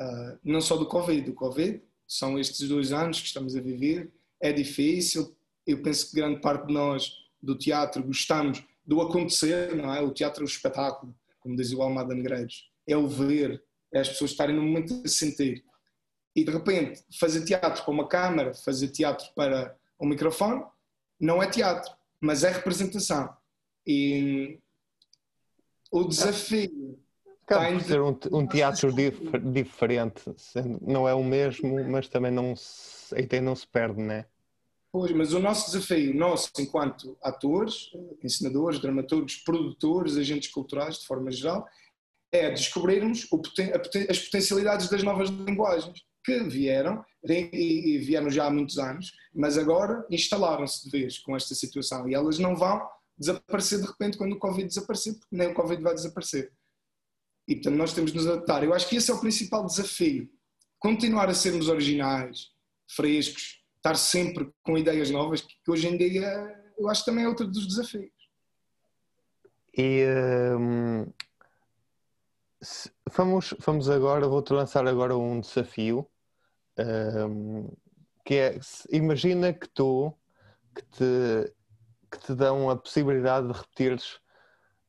Uh, 0.00 0.38
não 0.42 0.60
só 0.60 0.76
do 0.76 0.86
Covid, 0.86 1.22
do 1.22 1.34
Covid, 1.34 1.82
são 2.06 2.38
estes 2.38 2.66
dois 2.66 2.92
anos 2.92 3.20
que 3.20 3.26
estamos 3.26 3.54
a 3.54 3.60
viver, 3.60 4.10
é 4.40 4.52
difícil. 4.52 5.36
Eu 5.66 5.82
penso 5.82 6.08
que 6.08 6.16
grande 6.16 6.40
parte 6.40 6.66
de 6.66 6.72
nós 6.72 7.12
do 7.42 7.56
teatro 7.56 8.02
gostamos 8.02 8.64
do 8.86 9.02
acontecer, 9.02 9.76
não 9.76 9.92
é? 9.92 10.00
O 10.00 10.10
teatro 10.10 10.42
é 10.42 10.46
o 10.46 10.48
espetáculo, 10.48 11.14
como 11.40 11.56
diz 11.56 11.72
o 11.72 11.82
Almada 11.82 12.14
Negreiros. 12.14 12.70
É 12.86 12.96
o 12.96 13.06
ver, 13.06 13.62
é 13.92 14.00
as 14.00 14.08
pessoas 14.08 14.30
estarem 14.30 14.56
no 14.56 14.62
momento 14.62 15.02
de 15.02 15.10
sentir. 15.10 15.62
E 16.34 16.42
de 16.42 16.50
repente, 16.50 17.04
fazer 17.18 17.44
teatro 17.44 17.84
para 17.84 17.92
uma 17.92 18.08
câmara, 18.08 18.54
fazer 18.54 18.88
teatro 18.88 19.26
para 19.34 19.76
um 20.00 20.06
microfone, 20.06 20.64
não 21.20 21.42
é 21.42 21.50
teatro, 21.50 21.97
mas 22.20 22.44
é 22.44 22.50
representação. 22.50 23.34
E 23.86 24.58
o 25.90 26.04
desafio. 26.04 26.98
Acaba 27.42 27.72
por 27.72 27.80
ser 27.80 28.02
um, 28.02 28.18
um 28.32 28.46
teatro 28.46 28.92
dif 28.92 29.18
diferente, 29.52 30.22
não 30.82 31.08
é 31.08 31.14
o 31.14 31.24
mesmo, 31.24 31.82
mas 31.88 32.06
também 32.06 32.30
não 32.30 32.54
se, 32.54 33.14
aí 33.14 33.40
não 33.40 33.56
se 33.56 33.66
perde, 33.66 34.02
não 34.02 34.12
é? 34.12 34.26
Pois, 34.92 35.12
mas 35.12 35.32
o 35.32 35.38
nosso 35.38 35.70
desafio, 35.70 36.14
nosso 36.14 36.50
enquanto 36.58 37.16
atores, 37.22 37.90
ensinadores, 38.22 38.78
dramaturgos, 38.80 39.36
produtores, 39.36 40.18
agentes 40.18 40.50
culturais, 40.50 40.98
de 40.98 41.06
forma 41.06 41.30
geral, 41.30 41.66
é 42.30 42.50
descobrirmos 42.50 43.26
o, 43.32 43.40
as 44.10 44.18
potencialidades 44.18 44.90
das 44.90 45.02
novas 45.02 45.30
linguagens 45.30 46.04
que 46.28 46.44
vieram 46.44 47.02
e 47.24 47.98
vieram 47.98 48.30
já 48.30 48.46
há 48.46 48.50
muitos 48.50 48.78
anos, 48.78 49.14
mas 49.34 49.56
agora 49.56 50.06
instalaram-se 50.10 50.84
de 50.84 50.90
vez 50.90 51.18
com 51.18 51.34
esta 51.34 51.54
situação 51.54 52.06
e 52.06 52.14
elas 52.14 52.38
não 52.38 52.54
vão 52.54 52.86
desaparecer 53.16 53.80
de 53.80 53.86
repente 53.86 54.18
quando 54.18 54.32
o 54.32 54.38
Covid 54.38 54.68
desaparecer, 54.68 55.14
porque 55.14 55.34
nem 55.34 55.48
o 55.48 55.54
Covid 55.54 55.82
vai 55.82 55.94
desaparecer. 55.94 56.52
E 57.48 57.54
portanto 57.54 57.76
nós 57.76 57.94
temos 57.94 58.12
de 58.12 58.18
nos 58.18 58.26
adaptar. 58.26 58.62
Eu 58.62 58.74
acho 58.74 58.86
que 58.88 58.96
esse 58.96 59.10
é 59.10 59.14
o 59.14 59.20
principal 59.20 59.64
desafio. 59.64 60.30
Continuar 60.78 61.30
a 61.30 61.34
sermos 61.34 61.68
originais, 61.68 62.50
frescos, 62.86 63.64
estar 63.76 63.96
sempre 63.96 64.50
com 64.62 64.76
ideias 64.76 65.10
novas, 65.10 65.40
que 65.40 65.70
hoje 65.70 65.88
em 65.88 65.96
dia 65.96 66.54
eu 66.78 66.88
acho 66.88 67.04
que 67.04 67.10
também 67.10 67.24
é 67.24 67.28
outro 67.28 67.46
dos 67.46 67.66
desafios. 67.66 68.12
E 69.76 70.04
hum, 70.58 71.06
vamos, 73.16 73.54
vamos 73.58 73.88
agora, 73.88 74.28
vou-te 74.28 74.52
lançar 74.52 74.86
agora 74.86 75.16
um 75.16 75.40
desafio 75.40 76.06
um, 76.78 77.68
que 78.24 78.34
é 78.34 78.60
imagina 78.90 79.52
que 79.52 79.68
tu 79.68 80.12
que 80.74 80.82
te, 80.84 81.54
que 82.10 82.18
te 82.18 82.34
dão 82.34 82.70
a 82.70 82.76
possibilidade 82.76 83.48
de 83.48 83.52
repetires 83.52 84.20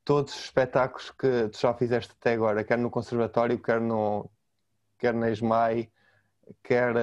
todos 0.03 0.33
os 0.33 0.45
espetáculos 0.45 1.11
que 1.11 1.49
tu 1.49 1.59
já 1.59 1.73
fizeste 1.73 2.13
até 2.19 2.33
agora, 2.33 2.63
quer 2.63 2.77
no 2.77 2.89
conservatório, 2.89 3.61
quer 3.61 3.79
no 3.79 4.29
quer 4.97 5.13
na 5.13 5.29
ESMAI, 5.29 5.89
quer 6.63 6.93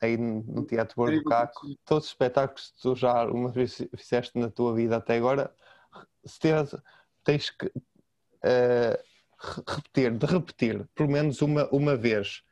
aí 0.00 0.16
no 0.16 0.64
Teatro 0.64 0.96
Bordo 0.96 1.22
Caco, 1.24 1.60
todos 1.84 2.04
os 2.04 2.10
espetáculos 2.10 2.70
que 2.70 2.80
tu 2.80 2.94
já 2.94 3.24
uma 3.26 3.50
vez 3.50 3.86
fizeste 3.96 4.38
na 4.38 4.50
tua 4.50 4.74
vida 4.74 4.96
até 4.96 5.16
agora, 5.16 5.54
se 6.24 6.38
tens, 6.40 6.74
tens 7.22 7.50
que 7.50 7.66
uh, 7.66 8.98
repetir, 9.66 10.16
de 10.16 10.26
repetir, 10.26 10.88
pelo 10.94 11.10
menos 11.10 11.42
uma, 11.42 11.68
uma 11.70 11.96
vez. 11.96 12.42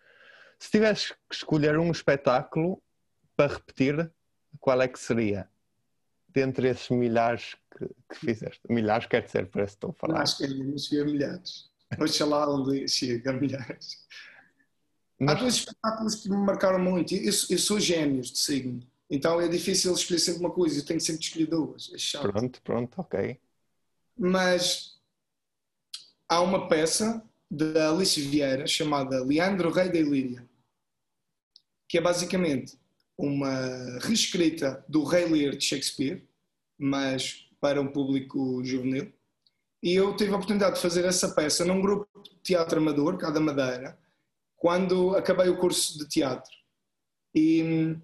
Se 0.63 0.71
tivesses 0.71 1.11
que 1.29 1.35
escolher 1.35 1.77
um 1.77 1.91
espetáculo 1.91 2.81
para 3.37 3.55
repetir, 3.55 4.13
qual 4.61 4.81
é 4.81 4.87
que 4.87 4.97
seria? 4.97 5.51
Dentre 6.29 6.69
esses 6.69 6.89
milhares 6.89 7.57
que, 7.77 7.89
que 8.09 8.27
fizeste. 8.27 8.61
Milhares 8.69 9.07
quer 9.07 9.25
dizer, 9.25 9.51
parece 9.51 9.73
que 9.73 9.79
estou 9.79 9.91
a 9.91 9.93
falar. 9.95 10.23
Acho 10.23 10.37
que 10.39 10.45
ainda 10.45 10.63
não 10.63 10.79
cheguei 10.79 11.01
a 11.01 11.05
milhares. 11.05 11.69
Oxalá 12.01 12.49
onde 12.49 12.87
chega 12.87 13.31
a 13.31 13.33
milhares. 13.33 14.07
Há 15.27 15.35
dois 15.35 15.55
espetáculos 15.57 16.15
que 16.15 16.31
me 16.31 16.37
marcaram 16.37 16.79
muito. 16.79 17.13
Eu, 17.13 17.33
eu 17.51 17.59
sou 17.59 17.81
gêmeos 17.81 18.31
de 18.31 18.39
signo, 18.39 18.87
então 19.11 19.41
é 19.41 19.49
difícil 19.49 19.93
escolher 19.93 20.21
sempre 20.21 20.43
uma 20.43 20.53
coisa, 20.53 20.79
eu 20.79 20.87
tenho 20.87 21.01
sempre 21.01 21.23
de 21.23 21.27
escolher 21.27 21.47
duas. 21.47 21.91
É 21.93 21.99
chato. 21.99 22.31
Pronto, 22.31 22.63
pronto, 22.63 23.01
ok. 23.01 23.41
Mas 24.17 24.97
há 26.29 26.41
uma 26.41 26.69
peça 26.69 27.21
da 27.51 27.91
Alice 27.91 28.21
Vieira 28.21 28.65
chamada 28.65 29.25
Leandro 29.25 29.73
Rei 29.73 29.91
da 29.91 29.99
Ilíria, 29.99 30.52
que 31.93 31.99
é 31.99 32.01
basicamente 32.01 32.79
uma 33.19 33.99
reescrita 34.01 34.83
do 34.89 35.05
Rei 35.05 35.27
Lear 35.27 35.55
de 35.55 35.63
Shakespeare, 35.63 36.27
mas 36.79 37.51
para 37.61 37.83
um 37.83 37.87
público 37.87 38.65
juvenil. 38.65 39.13
E 39.83 39.93
eu 39.95 40.17
tive 40.17 40.33
a 40.33 40.37
oportunidade 40.37 40.77
de 40.77 40.81
fazer 40.81 41.05
essa 41.05 41.35
peça 41.35 41.67
num 41.67 41.83
grupo 41.83 42.09
de 42.23 42.31
teatro 42.43 42.79
amador, 42.79 43.19
cá 43.19 43.29
da 43.29 43.41
Madeira, 43.41 43.99
quando 44.57 45.15
acabei 45.15 45.51
o 45.51 45.59
curso 45.59 45.99
de 45.99 46.09
teatro. 46.09 46.51
E 47.35 47.63
hum, 47.63 48.01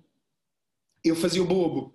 eu 1.03 1.17
fazia 1.17 1.43
o 1.43 1.47
bobo. 1.47 1.95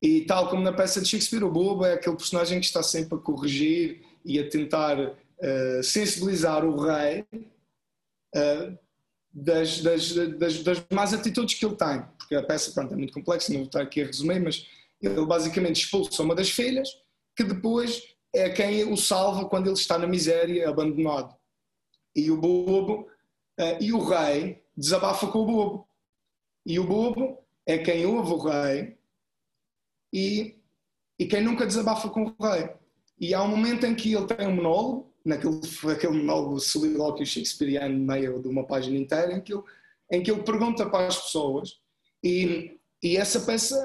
E 0.00 0.22
tal 0.22 0.48
como 0.48 0.62
na 0.62 0.72
peça 0.72 0.98
de 0.98 1.08
Shakespeare, 1.08 1.44
o 1.44 1.52
bobo 1.52 1.84
é 1.84 1.92
aquele 1.92 2.16
personagem 2.16 2.58
que 2.58 2.64
está 2.64 2.82
sempre 2.82 3.18
a 3.18 3.20
corrigir 3.20 4.02
e 4.24 4.38
a 4.38 4.48
tentar 4.48 4.98
uh, 4.98 5.82
sensibilizar 5.82 6.64
o 6.64 6.80
rei 6.80 7.26
uh, 8.34 8.78
das, 9.32 9.80
das, 9.80 10.12
das, 10.12 10.62
das 10.62 10.84
más 10.92 11.14
atitudes 11.14 11.54
que 11.54 11.64
ele 11.64 11.76
tem. 11.76 12.02
Porque 12.18 12.34
a 12.34 12.42
peça 12.42 12.72
pronto, 12.72 12.92
é 12.92 12.96
muito 12.96 13.12
complexa, 13.12 13.52
não 13.52 13.60
vou 13.60 13.66
estar 13.66 13.82
aqui 13.82 14.02
a 14.02 14.06
resumir, 14.06 14.40
mas 14.40 14.66
ele 15.00 15.24
basicamente 15.26 15.82
expulsa 15.82 16.22
uma 16.22 16.34
das 16.34 16.50
filhas 16.50 16.88
que 17.34 17.44
depois 17.44 18.02
é 18.34 18.50
quem 18.50 18.84
o 18.90 18.96
salva 18.96 19.48
quando 19.48 19.66
ele 19.66 19.76
está 19.76 19.98
na 19.98 20.06
miséria, 20.06 20.68
abandonado. 20.68 21.34
E 22.14 22.30
o 22.30 22.36
bobo 22.36 23.10
Uh, 23.58 23.76
e 23.80 23.92
o 23.92 24.02
rei 24.02 24.62
desabafa 24.76 25.26
com 25.26 25.40
o 25.40 25.46
bobo. 25.46 25.88
E 26.64 26.78
o 26.78 26.86
bobo 26.86 27.38
é 27.66 27.78
quem 27.78 28.06
ouve 28.06 28.32
o 28.32 28.38
rei 28.38 28.96
e, 30.12 30.58
e 31.18 31.26
quem 31.26 31.42
nunca 31.42 31.66
desabafa 31.66 32.08
com 32.08 32.24
o 32.24 32.42
rei. 32.42 32.70
E 33.18 33.34
há 33.34 33.42
um 33.42 33.48
momento 33.48 33.84
em 33.84 33.94
que 33.94 34.14
ele 34.14 34.26
tem 34.26 34.46
um 34.46 34.56
monólogo, 34.56 35.11
naquele 35.24 35.60
aquele 35.90 36.18
monólogo 36.18 36.60
solilóquio 36.60 37.26
shakespeariano 37.26 37.98
meio 37.98 38.40
de 38.40 38.48
uma 38.48 38.66
página 38.66 38.98
inteira, 38.98 39.32
em 39.32 39.40
que 39.40 39.52
ele, 39.52 39.62
em 40.10 40.22
que 40.22 40.30
ele 40.30 40.42
pergunta 40.42 40.88
para 40.88 41.06
as 41.06 41.16
pessoas 41.16 41.80
e, 42.22 42.78
e 43.02 43.16
essa 43.16 43.40
peça, 43.40 43.76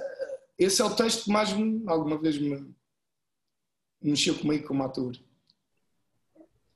esse 0.58 0.82
é 0.82 0.86
o 0.86 0.95
texto 0.95 1.26
que 1.26 1.32
mais 1.32 1.50
alguma 1.88 2.17
vez 2.17 2.38
me 2.38 2.73
mexeu 4.02 4.38
comigo 4.38 4.67
como 4.67 4.84
ator. 4.84 5.15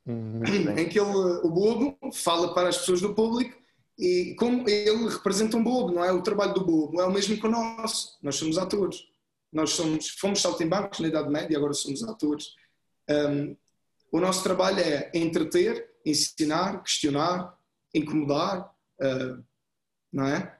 Hum, 0.06 0.41
em 0.78 0.89
que 0.89 1.00
ele, 1.00 1.10
o 1.10 1.50
bobo 1.50 1.97
fala 2.12 2.54
para 2.54 2.69
as 2.69 2.78
pessoas 2.80 3.02
do 3.02 3.13
público 3.13 3.62
e 3.97 4.34
como 4.36 4.67
ele 4.67 5.08
representa 5.10 5.58
um 5.58 5.63
bobo, 5.63 5.93
não 5.93 6.04
é? 6.04 6.12
O 6.12 6.24
trabalho 6.24 6.56
do 6.56 6.65
bobo 6.65 7.00
é 7.00 7.06
o 7.06 7.12
mesmo 7.12 7.38
que 7.38 7.45
o 7.45 7.52
nosso. 7.52 8.17
Nós 8.21 8.36
somos 8.36 8.58
atores. 8.58 9.08
Nós 9.52 9.71
somos, 9.71 10.10
fomos 10.10 10.41
saltimbancos 10.41 11.00
na 11.00 11.08
Idade 11.08 11.30
Média, 11.30 11.58
agora 11.58 11.74
somos 11.74 12.02
atores. 12.04 12.56
Um, 13.10 13.56
o 14.12 14.19
nosso 14.19 14.43
trabalho 14.43 14.80
é 14.80 15.10
entreter, 15.13 15.89
ensinar, 16.06 16.84
questionar, 16.84 17.58
incomodar, 17.93 18.74
uh, 19.00 19.43
não 20.12 20.26
é? 20.26 20.60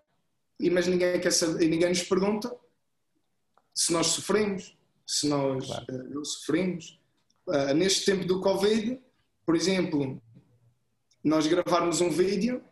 E, 0.60 0.70
mas 0.70 0.88
ninguém, 0.88 1.20
quer 1.20 1.32
saber, 1.32 1.68
ninguém 1.68 1.90
nos 1.90 2.04
pergunta 2.04 2.56
se 3.74 3.92
nós 3.92 4.08
sofremos, 4.08 4.78
se 5.06 5.28
nós 5.28 5.66
claro. 5.66 5.86
uh, 5.90 6.14
não 6.14 6.24
sofremos. 6.24 7.00
Uh, 7.48 7.74
neste 7.74 8.06
tempo 8.06 8.26
do 8.26 8.40
Covid, 8.40 9.00
por 9.46 9.56
exemplo, 9.56 10.22
nós 11.24 11.48
gravarmos 11.48 12.00
um 12.00 12.10
vídeo, 12.10 12.64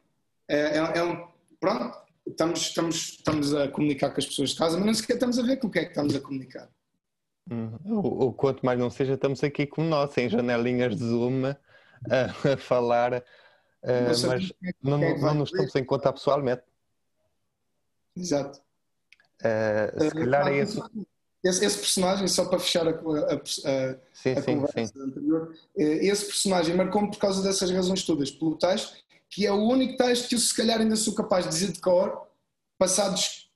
é, 0.48 0.78
é, 0.78 0.98
é 1.00 1.04
um. 1.04 1.28
Pronto, 1.60 1.98
estamos, 2.26 2.62
estamos, 2.62 2.96
estamos 2.96 3.54
a 3.54 3.68
comunicar 3.68 4.12
com 4.12 4.20
as 4.20 4.26
pessoas 4.26 4.52
de 4.52 4.56
casa, 4.56 4.78
mas 4.78 4.86
não 4.86 4.94
sequer 4.94 5.15
estamos 5.15 5.38
a 5.38 5.44
ver 5.44 5.58
com 5.58 5.68
o 5.68 5.72
que 5.72 5.80
é 5.80 5.84
que 5.84 5.89
estamos 5.89 6.15
a 6.15 6.22
comunicar. 6.22 6.70
Hum, 7.51 7.71
ou, 7.85 8.31
quanto 8.31 8.63
mais 8.63 8.77
não 8.77 8.91
seja, 8.91 9.13
estamos 9.13 9.43
aqui 9.43 9.65
como 9.65 9.88
nós, 9.88 10.15
em 10.17 10.29
janelinhas 10.29 10.95
de 10.95 11.03
Zoom, 11.03 11.45
a, 11.47 12.53
a 12.53 12.57
falar, 12.57 13.13
uh, 13.13 13.23
mas 14.07 14.23
é 14.23 14.71
não, 14.83 15.03
é 15.03 15.17
não 15.17 15.33
nos 15.33 15.49
estamos 15.49 15.75
em 15.75 15.83
conta 15.83 16.13
pessoalmente. 16.13 16.62
Exato. 18.15 18.62
Uh, 19.41 20.01
se 20.01 20.07
uh, 20.07 20.12
calhar 20.12 20.47
é 20.47 20.62
isso. 20.62 20.91
Esse, 21.43 21.65
esse, 21.65 21.77
personagem, 21.77 22.27
só 22.27 22.45
para 22.45 22.59
fechar 22.59 22.85
a, 22.85 22.91
a, 22.91 22.93
a, 22.93 23.95
sim, 24.13 24.31
a 24.33 24.41
sim, 24.41 24.55
conversa 24.59 24.93
sim. 24.93 25.01
anterior, 25.01 25.55
eh, 25.77 26.05
esse 26.05 26.25
personagem 26.25 26.75
marcou-me 26.75 27.09
por 27.09 27.17
causa 27.17 27.41
dessas 27.41 27.71
razões 27.71 28.03
todas, 28.03 28.29
pelo 28.29 28.57
texto, 28.57 28.97
que 29.29 29.47
é 29.47 29.51
o 29.51 29.63
único 29.63 29.95
texto 29.95 30.27
que 30.27 30.35
eu 30.35 30.39
se 30.39 30.53
calhar 30.53 30.81
ainda 30.81 30.97
sou 30.97 31.15
capaz 31.15 31.45
de 31.45 31.51
dizer 31.51 31.71
de 31.71 31.79
cor, 31.79 32.27
passados 32.77 33.49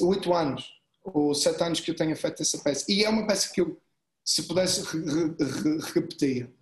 oito 0.00 0.34
anos 0.34 0.73
ou 1.04 1.34
sete 1.34 1.62
anos 1.62 1.80
que 1.80 1.90
eu 1.90 1.96
tenha 1.96 2.16
feito 2.16 2.42
essa 2.42 2.58
peça. 2.58 2.86
E 2.88 3.04
é 3.04 3.08
uma 3.08 3.26
peça 3.26 3.52
que 3.52 3.60
eu, 3.60 3.80
se 4.24 4.42
pudesse, 4.44 4.82
re, 4.82 5.36
re, 5.38 5.78
repetia. 5.94 6.52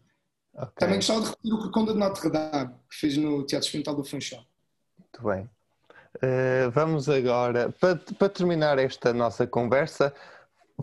Okay. 0.54 0.74
Também 0.78 0.96
gostava 0.96 1.20
de 1.20 1.28
repetir 1.28 1.54
o 1.54 1.70
Conda 1.70 1.92
de 1.92 1.98
Notre 1.98 2.30
Dame, 2.30 2.74
que 2.90 2.96
fez 2.96 3.16
no 3.16 3.46
Teatro 3.46 3.66
Experimental 3.66 3.94
do 3.94 4.04
Funchal. 4.04 4.44
Muito 4.98 5.22
bem. 5.22 5.48
Uh, 6.16 6.70
vamos 6.72 7.08
agora, 7.08 7.72
para, 7.80 7.96
para 7.96 8.28
terminar 8.28 8.78
esta 8.78 9.14
nossa 9.14 9.46
conversa, 9.46 10.12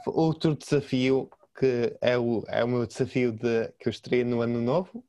outro 0.07 0.55
desafio 0.55 1.29
que 1.59 1.95
é 2.01 2.17
o, 2.17 2.43
é 2.47 2.63
o 2.63 2.67
meu 2.67 2.87
desafio 2.87 3.33
de, 3.33 3.67
que 3.77 3.89
eu 3.89 3.91
estreio 3.91 4.25
no 4.25 4.41
ano 4.41 4.61
novo, 4.61 5.03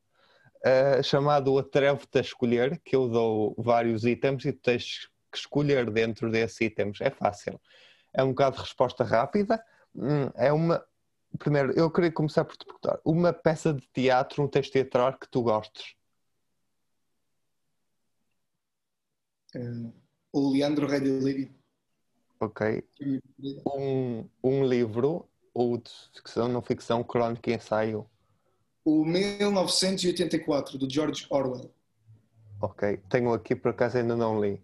uh, 0.65 1.01
chamado 1.01 1.57
Atreve-te 1.57 2.17
a 2.17 2.21
Escolher, 2.21 2.79
que 2.83 2.95
eu 2.95 3.07
dou 3.07 3.55
vários 3.57 4.03
itens 4.03 4.43
e 4.45 4.51
tu 4.51 4.59
tens 4.61 5.09
que 5.31 5.37
escolher 5.37 5.89
dentro 5.89 6.29
desses 6.29 6.59
itens. 6.59 6.99
É 6.99 7.09
fácil. 7.09 7.59
É 8.13 8.23
um 8.23 8.29
bocado 8.29 8.57
de 8.57 8.61
resposta 8.63 9.03
rápida. 9.03 9.63
Hum, 9.95 10.29
é 10.35 10.51
uma. 10.51 10.83
Primeiro, 11.39 11.71
eu 11.71 11.89
queria 11.89 12.11
começar 12.11 12.43
por 12.43 12.57
te 12.57 12.65
perguntar: 12.65 12.99
uma 13.05 13.31
peça 13.31 13.73
de 13.73 13.87
teatro, 13.93 14.43
um 14.43 14.47
texto 14.47 14.73
teatral 14.73 15.17
que 15.17 15.29
tu 15.29 15.41
gostes? 15.41 15.95
Uh, 19.55 19.93
o 20.31 20.51
Leandro 20.51 20.87
Rei 20.87 20.99
de 20.99 21.09
Lírio. 21.09 21.53
Ok. 22.39 22.83
Um, 23.65 24.27
um 24.43 24.65
livro 24.65 25.29
ou 25.53 25.77
de 25.77 25.91
ficção, 26.13 26.47
não 26.47 26.61
ficção, 26.61 27.03
crónica 27.03 27.51
e 27.51 27.53
ensaio? 27.53 28.09
O 28.83 29.05
1984, 29.05 30.77
do 30.77 30.91
George 30.91 31.27
Orwell. 31.29 31.71
Ok. 32.59 32.97
Tenho 33.09 33.33
aqui, 33.33 33.55
por 33.55 33.69
acaso 33.69 33.97
ainda 33.97 34.15
não 34.15 34.41
li. 34.41 34.61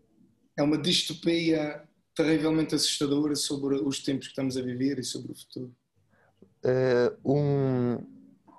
É 0.58 0.64
uma 0.64 0.78
distopia 0.78 1.87
terrivelmente 2.18 2.74
assustadora 2.74 3.36
sobre 3.36 3.76
os 3.76 4.00
tempos 4.04 4.26
que 4.26 4.32
estamos 4.32 4.58
a 4.58 4.62
viver 4.62 4.98
e 4.98 5.04
sobre 5.04 5.32
o 5.32 5.36
futuro. 5.36 5.76
Uh, 6.66 7.16
um, 7.32 7.98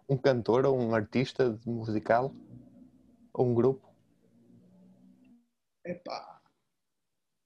um 0.08 0.16
cantor 0.16 0.64
ou 0.64 0.78
um 0.78 0.94
artista 0.94 1.58
musical? 1.66 2.32
Ou 3.34 3.48
um 3.48 3.54
grupo? 3.54 3.92
Epá. 5.84 6.40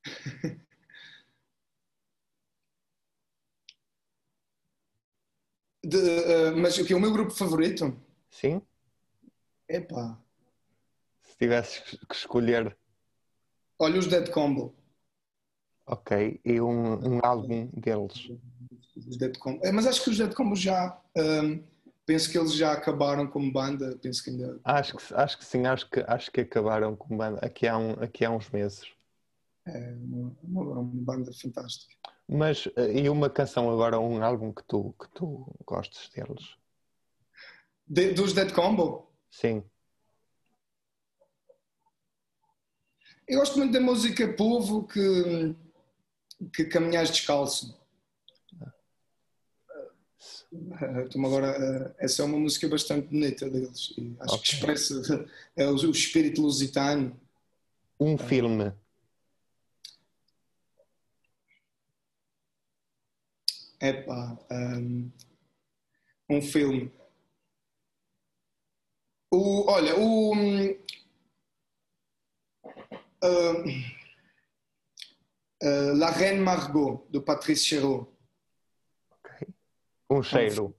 De, 5.84 5.96
uh, 5.96 6.56
mas 6.56 6.78
o 6.78 6.84
que 6.84 6.92
é 6.92 6.96
o 6.96 7.00
meu 7.00 7.12
grupo 7.12 7.32
favorito? 7.32 8.00
Sim. 8.30 8.62
Epá. 9.68 10.16
Se 11.22 11.36
tivesses 11.38 11.80
que 11.80 12.14
escolher. 12.14 12.76
Olha 13.78 13.98
os 13.98 14.06
Dead 14.06 14.30
Combo. 14.30 14.81
Ok. 15.92 16.40
E 16.42 16.58
um, 16.58 17.16
um 17.16 17.20
álbum 17.22 17.68
deles. 17.74 18.30
É, 19.62 19.70
mas 19.70 19.86
acho 19.86 20.02
que 20.02 20.08
os 20.08 20.16
Dead 20.16 20.32
Combo 20.32 20.56
já. 20.56 20.98
Um, 21.14 21.62
penso 22.06 22.30
que 22.30 22.38
eles 22.38 22.54
já 22.54 22.72
acabaram 22.72 23.26
como 23.26 23.52
banda. 23.52 23.98
Penso 24.00 24.24
que 24.24 24.30
ainda. 24.30 24.58
Acho 24.64 24.96
que, 24.96 25.14
acho 25.14 25.38
que 25.38 25.44
sim, 25.44 25.66
acho 25.66 25.90
que, 25.90 26.02
acho 26.08 26.30
que 26.30 26.40
acabaram 26.40 26.96
como 26.96 27.18
banda 27.18 27.44
aqui 27.44 27.68
há, 27.68 27.76
um, 27.76 27.92
aqui 28.02 28.24
há 28.24 28.30
uns 28.30 28.48
meses. 28.48 28.90
É 29.66 29.94
uma, 30.00 30.34
uma, 30.42 30.62
uma 30.80 30.82
banda 30.82 31.30
fantástica. 31.34 31.94
Mas 32.26 32.66
eh, 32.74 33.02
e 33.02 33.08
uma 33.10 33.28
canção 33.28 33.70
agora, 33.70 34.00
um 34.00 34.22
álbum 34.22 34.50
que 34.50 34.64
tu, 34.64 34.94
que 34.98 35.10
tu 35.10 35.54
gostes 35.66 36.08
deles? 36.08 36.56
De, 37.86 38.14
dos 38.14 38.32
Dead 38.32 38.50
Combo? 38.50 39.12
Sim. 39.30 39.62
Eu 43.28 43.38
gosto 43.38 43.58
muito 43.58 43.72
da 43.72 43.80
música 43.80 44.32
Povo 44.34 44.86
que, 44.86 45.54
que 46.50 46.64
caminhas 46.64 47.10
descalço. 47.10 47.80
Estou 51.04 51.24
agora, 51.26 51.94
essa 51.98 52.22
é 52.22 52.24
uma 52.24 52.38
música 52.38 52.68
bastante 52.68 53.08
bonita 53.08 53.48
deles. 53.48 53.94
E 53.96 54.14
acho 54.20 54.34
okay. 54.34 54.44
que 54.44 54.54
expressa 54.54 55.26
é 55.56 55.66
o, 55.66 55.90
espírito 55.90 56.42
lusitano. 56.42 57.18
Um 57.98 58.18
filme 58.18 58.72
Epá, 63.82 64.38
um, 64.48 65.10
um 66.30 66.40
filme. 66.40 66.92
O, 69.28 69.68
olha, 69.68 69.98
o. 69.98 70.32
Uh, 73.24 74.01
uh, 75.62 75.96
La 75.96 76.10
Reine 76.10 76.40
Margot, 76.40 77.06
do 77.10 77.22
Patrice 77.22 77.64
Chéreau. 77.64 78.14
Ok. 79.10 79.48
Um 80.10 80.22
cheiro. 80.22 80.74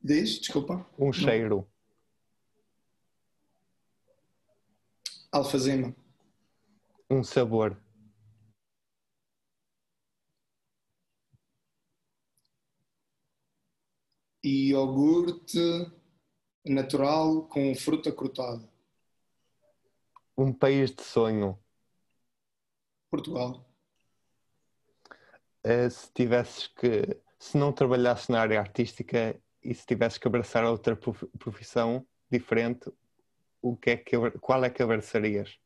Diz, 0.00 0.38
desculpa. 0.38 0.86
Um 0.98 1.12
cheiro. 1.12 1.68
Alfazema. 5.30 5.94
Um 7.10 7.22
sabor. 7.22 7.76
e 14.42 14.70
iogurte 14.70 15.60
natural 16.64 17.42
com 17.42 17.74
fruta 17.74 18.10
cortada. 18.10 18.68
Um 20.36 20.52
país 20.52 20.90
de 20.90 21.02
sonho. 21.02 21.61
Portugal. 23.12 23.62
Uh, 25.64 25.90
se 25.90 26.10
tivesses 26.14 26.66
que, 26.68 27.20
se 27.38 27.58
não 27.58 27.70
trabalhasse 27.70 28.32
na 28.32 28.40
área 28.40 28.58
artística 28.58 29.38
e 29.62 29.74
se 29.74 29.84
tivesses 29.86 30.16
que 30.18 30.26
abraçar 30.26 30.64
outra 30.64 30.96
profissão 31.38 32.06
diferente, 32.30 32.90
o 33.60 33.76
que 33.76 33.90
é 33.90 33.96
que, 33.98 34.16
qual 34.40 34.64
é 34.64 34.70
que 34.70 34.82
abraçarias? 34.82 35.58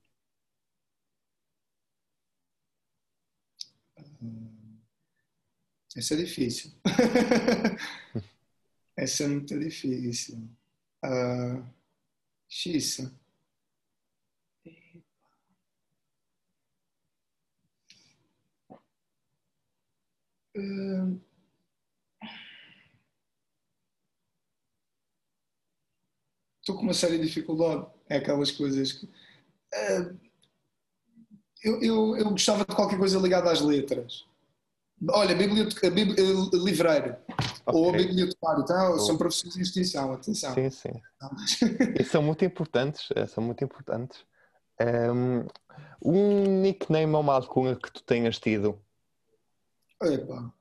Hum, 4.20 4.80
essa 5.96 6.14
é 6.14 6.16
difícil. 6.16 6.72
Essa 8.98 9.24
é 9.24 9.28
muito 9.28 9.58
difícil. 9.58 10.48
Uh, 11.04 11.62
X. 12.48 13.12
Uh, 20.56 21.20
estou 26.60 26.76
com 26.76 26.82
uma 26.82 26.94
séria 26.94 27.18
dificuldade. 27.18 27.86
É 28.08 28.16
aquelas 28.16 28.50
coisas 28.50 28.92
que. 28.92 29.06
Uh, 29.06 30.18
eu, 31.62 31.82
eu, 31.82 32.16
eu 32.16 32.30
gostava 32.30 32.64
de 32.64 32.74
qualquer 32.74 32.98
coisa 32.98 33.18
ligada 33.18 33.50
às 33.50 33.60
letras. 33.60 34.24
Olha, 35.10 35.34
biblioteca, 35.34 35.90
bibli, 35.90 36.16
livreiro 36.54 37.16
okay. 37.66 37.80
ou 37.80 37.92
bibliotecário, 37.92 38.64
tá? 38.64 38.98
são 38.98 39.18
profissões 39.18 39.56
em 39.56 39.60
extinção, 39.60 40.12
atenção. 40.12 40.54
Sim, 40.54 40.70
sim. 40.70 41.02
e 41.98 42.04
são 42.04 42.22
muito 42.22 42.44
importantes, 42.44 43.08
eh, 43.14 43.26
são 43.26 43.44
muito 43.44 43.62
importantes. 43.62 44.24
Um, 44.80 45.46
um 46.02 46.60
nickname 46.62 47.12
ou 47.12 47.20
uma 47.20 47.34
alcunha 47.34 47.76
que 47.76 47.92
tu 47.92 48.02
tenhas 48.04 48.38
tido? 48.38 48.80
Epa. 50.02 50.52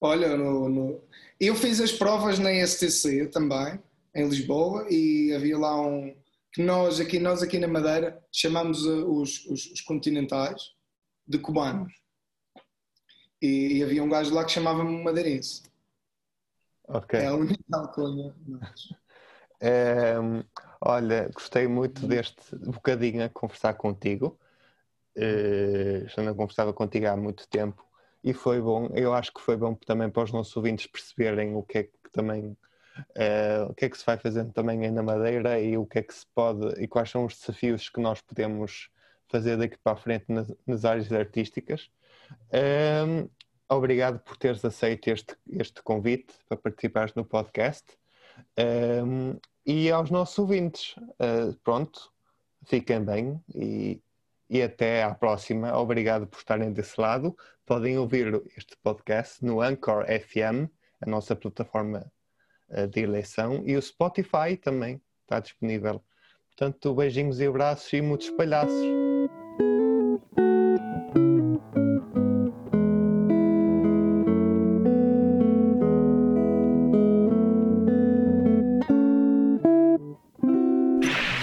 Olha, 0.00 0.36
no, 0.36 0.68
no... 0.68 1.02
eu 1.40 1.54
fiz 1.54 1.80
as 1.80 1.92
provas 1.92 2.38
na 2.38 2.52
STC 2.52 3.26
também, 3.26 3.78
em 4.14 4.28
Lisboa, 4.28 4.86
e 4.88 5.32
havia 5.34 5.58
lá 5.58 5.80
um 5.80 6.14
que 6.52 6.62
nós 6.62 6.98
aqui, 6.98 7.18
nós 7.18 7.42
aqui 7.42 7.58
na 7.58 7.68
Madeira 7.68 8.24
chamamos 8.32 8.84
eh, 8.86 8.88
os, 8.88 9.44
os, 9.46 9.66
os 9.66 9.80
continentais 9.82 10.74
de 11.26 11.38
cubanos 11.38 11.92
e, 13.40 13.78
e, 13.78 13.82
havia 13.84 14.02
um 14.02 14.08
gajo 14.08 14.34
lá 14.34 14.44
que 14.44 14.50
chamava-me 14.50 15.02
Madeirense. 15.04 15.62
Ok. 16.88 17.20
É 17.20 17.26
a 17.26 17.34
única 17.34 17.62
alcunha. 17.72 18.34
É, 19.60 20.14
olha, 20.80 21.30
gostei 21.32 21.68
muito 21.68 22.06
deste 22.06 22.56
bocadinho 22.56 23.24
a 23.24 23.28
conversar 23.28 23.74
contigo. 23.74 24.38
Uh, 25.16 26.08
já 26.08 26.22
não 26.22 26.34
conversava 26.34 26.72
contigo 26.72 27.06
há 27.06 27.16
muito 27.16 27.46
tempo 27.48 27.87
e 28.22 28.32
foi 28.32 28.60
bom. 28.60 28.88
Eu 28.94 29.14
acho 29.14 29.32
que 29.32 29.40
foi 29.40 29.56
bom 29.56 29.74
também 29.74 30.10
para 30.10 30.24
os 30.24 30.32
nossos 30.32 30.56
ouvintes 30.56 30.86
perceberem 30.86 31.54
o 31.54 31.62
que 31.62 31.78
é 31.78 31.82
que 31.84 32.10
também 32.12 32.56
uh, 32.98 33.70
o 33.70 33.74
que 33.74 33.84
é 33.84 33.88
que 33.88 33.98
se 33.98 34.04
vai 34.04 34.16
fazendo 34.16 34.52
também 34.52 34.84
aí 34.84 34.90
na 34.90 35.02
Madeira 35.02 35.60
e 35.60 35.76
o 35.76 35.86
que 35.86 35.98
é 35.98 36.02
que 36.02 36.14
se 36.14 36.26
pode 36.34 36.82
e 36.82 36.88
quais 36.88 37.10
são 37.10 37.24
os 37.24 37.38
desafios 37.38 37.88
que 37.88 38.00
nós 38.00 38.20
podemos 38.20 38.90
fazer 39.28 39.56
daqui 39.56 39.76
para 39.78 39.92
a 39.92 39.96
frente 39.96 40.24
nas, 40.28 40.52
nas 40.66 40.84
áreas 40.84 41.12
artísticas. 41.12 41.90
Um, 43.06 43.28
obrigado 43.68 44.18
por 44.20 44.36
teres 44.36 44.64
aceito 44.64 45.08
este, 45.08 45.36
este 45.50 45.82
convite 45.82 46.34
para 46.48 46.58
participares 46.58 47.14
no 47.14 47.24
podcast. 47.24 47.84
Um, 48.58 49.38
e 49.66 49.90
aos 49.90 50.10
nossos 50.10 50.38
ouvintes, 50.38 50.96
uh, 50.96 51.54
pronto, 51.62 52.10
fiquem 52.64 53.04
bem 53.04 53.42
e, 53.54 54.00
e 54.48 54.62
até 54.62 55.02
à 55.02 55.14
próxima. 55.14 55.76
Obrigado 55.76 56.26
por 56.26 56.38
estarem 56.38 56.72
desse 56.72 57.00
lado. 57.00 57.36
Podem 57.66 57.98
ouvir 57.98 58.42
este 58.56 58.76
podcast 58.82 59.44
no 59.44 59.60
Anchor 59.60 60.06
FM, 60.06 60.70
a 61.00 61.08
nossa 61.08 61.36
plataforma 61.36 62.10
eh, 62.70 62.86
de 62.86 63.00
eleição, 63.00 63.62
e 63.66 63.76
o 63.76 63.82
Spotify 63.82 64.56
também 64.60 65.00
está 65.22 65.40
disponível. 65.40 66.02
Portanto, 66.46 66.94
beijinhos 66.94 67.40
e 67.40 67.46
abraços 67.46 67.92
e 67.92 68.00
muitos 68.00 68.30
palhaços. 68.30 68.74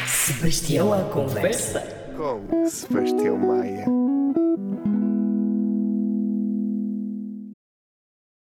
Sebastião 0.08 0.94
a 0.94 1.04
conversa. 1.12 1.95
Sebastião 2.68 3.38
Maia. 3.38 4.05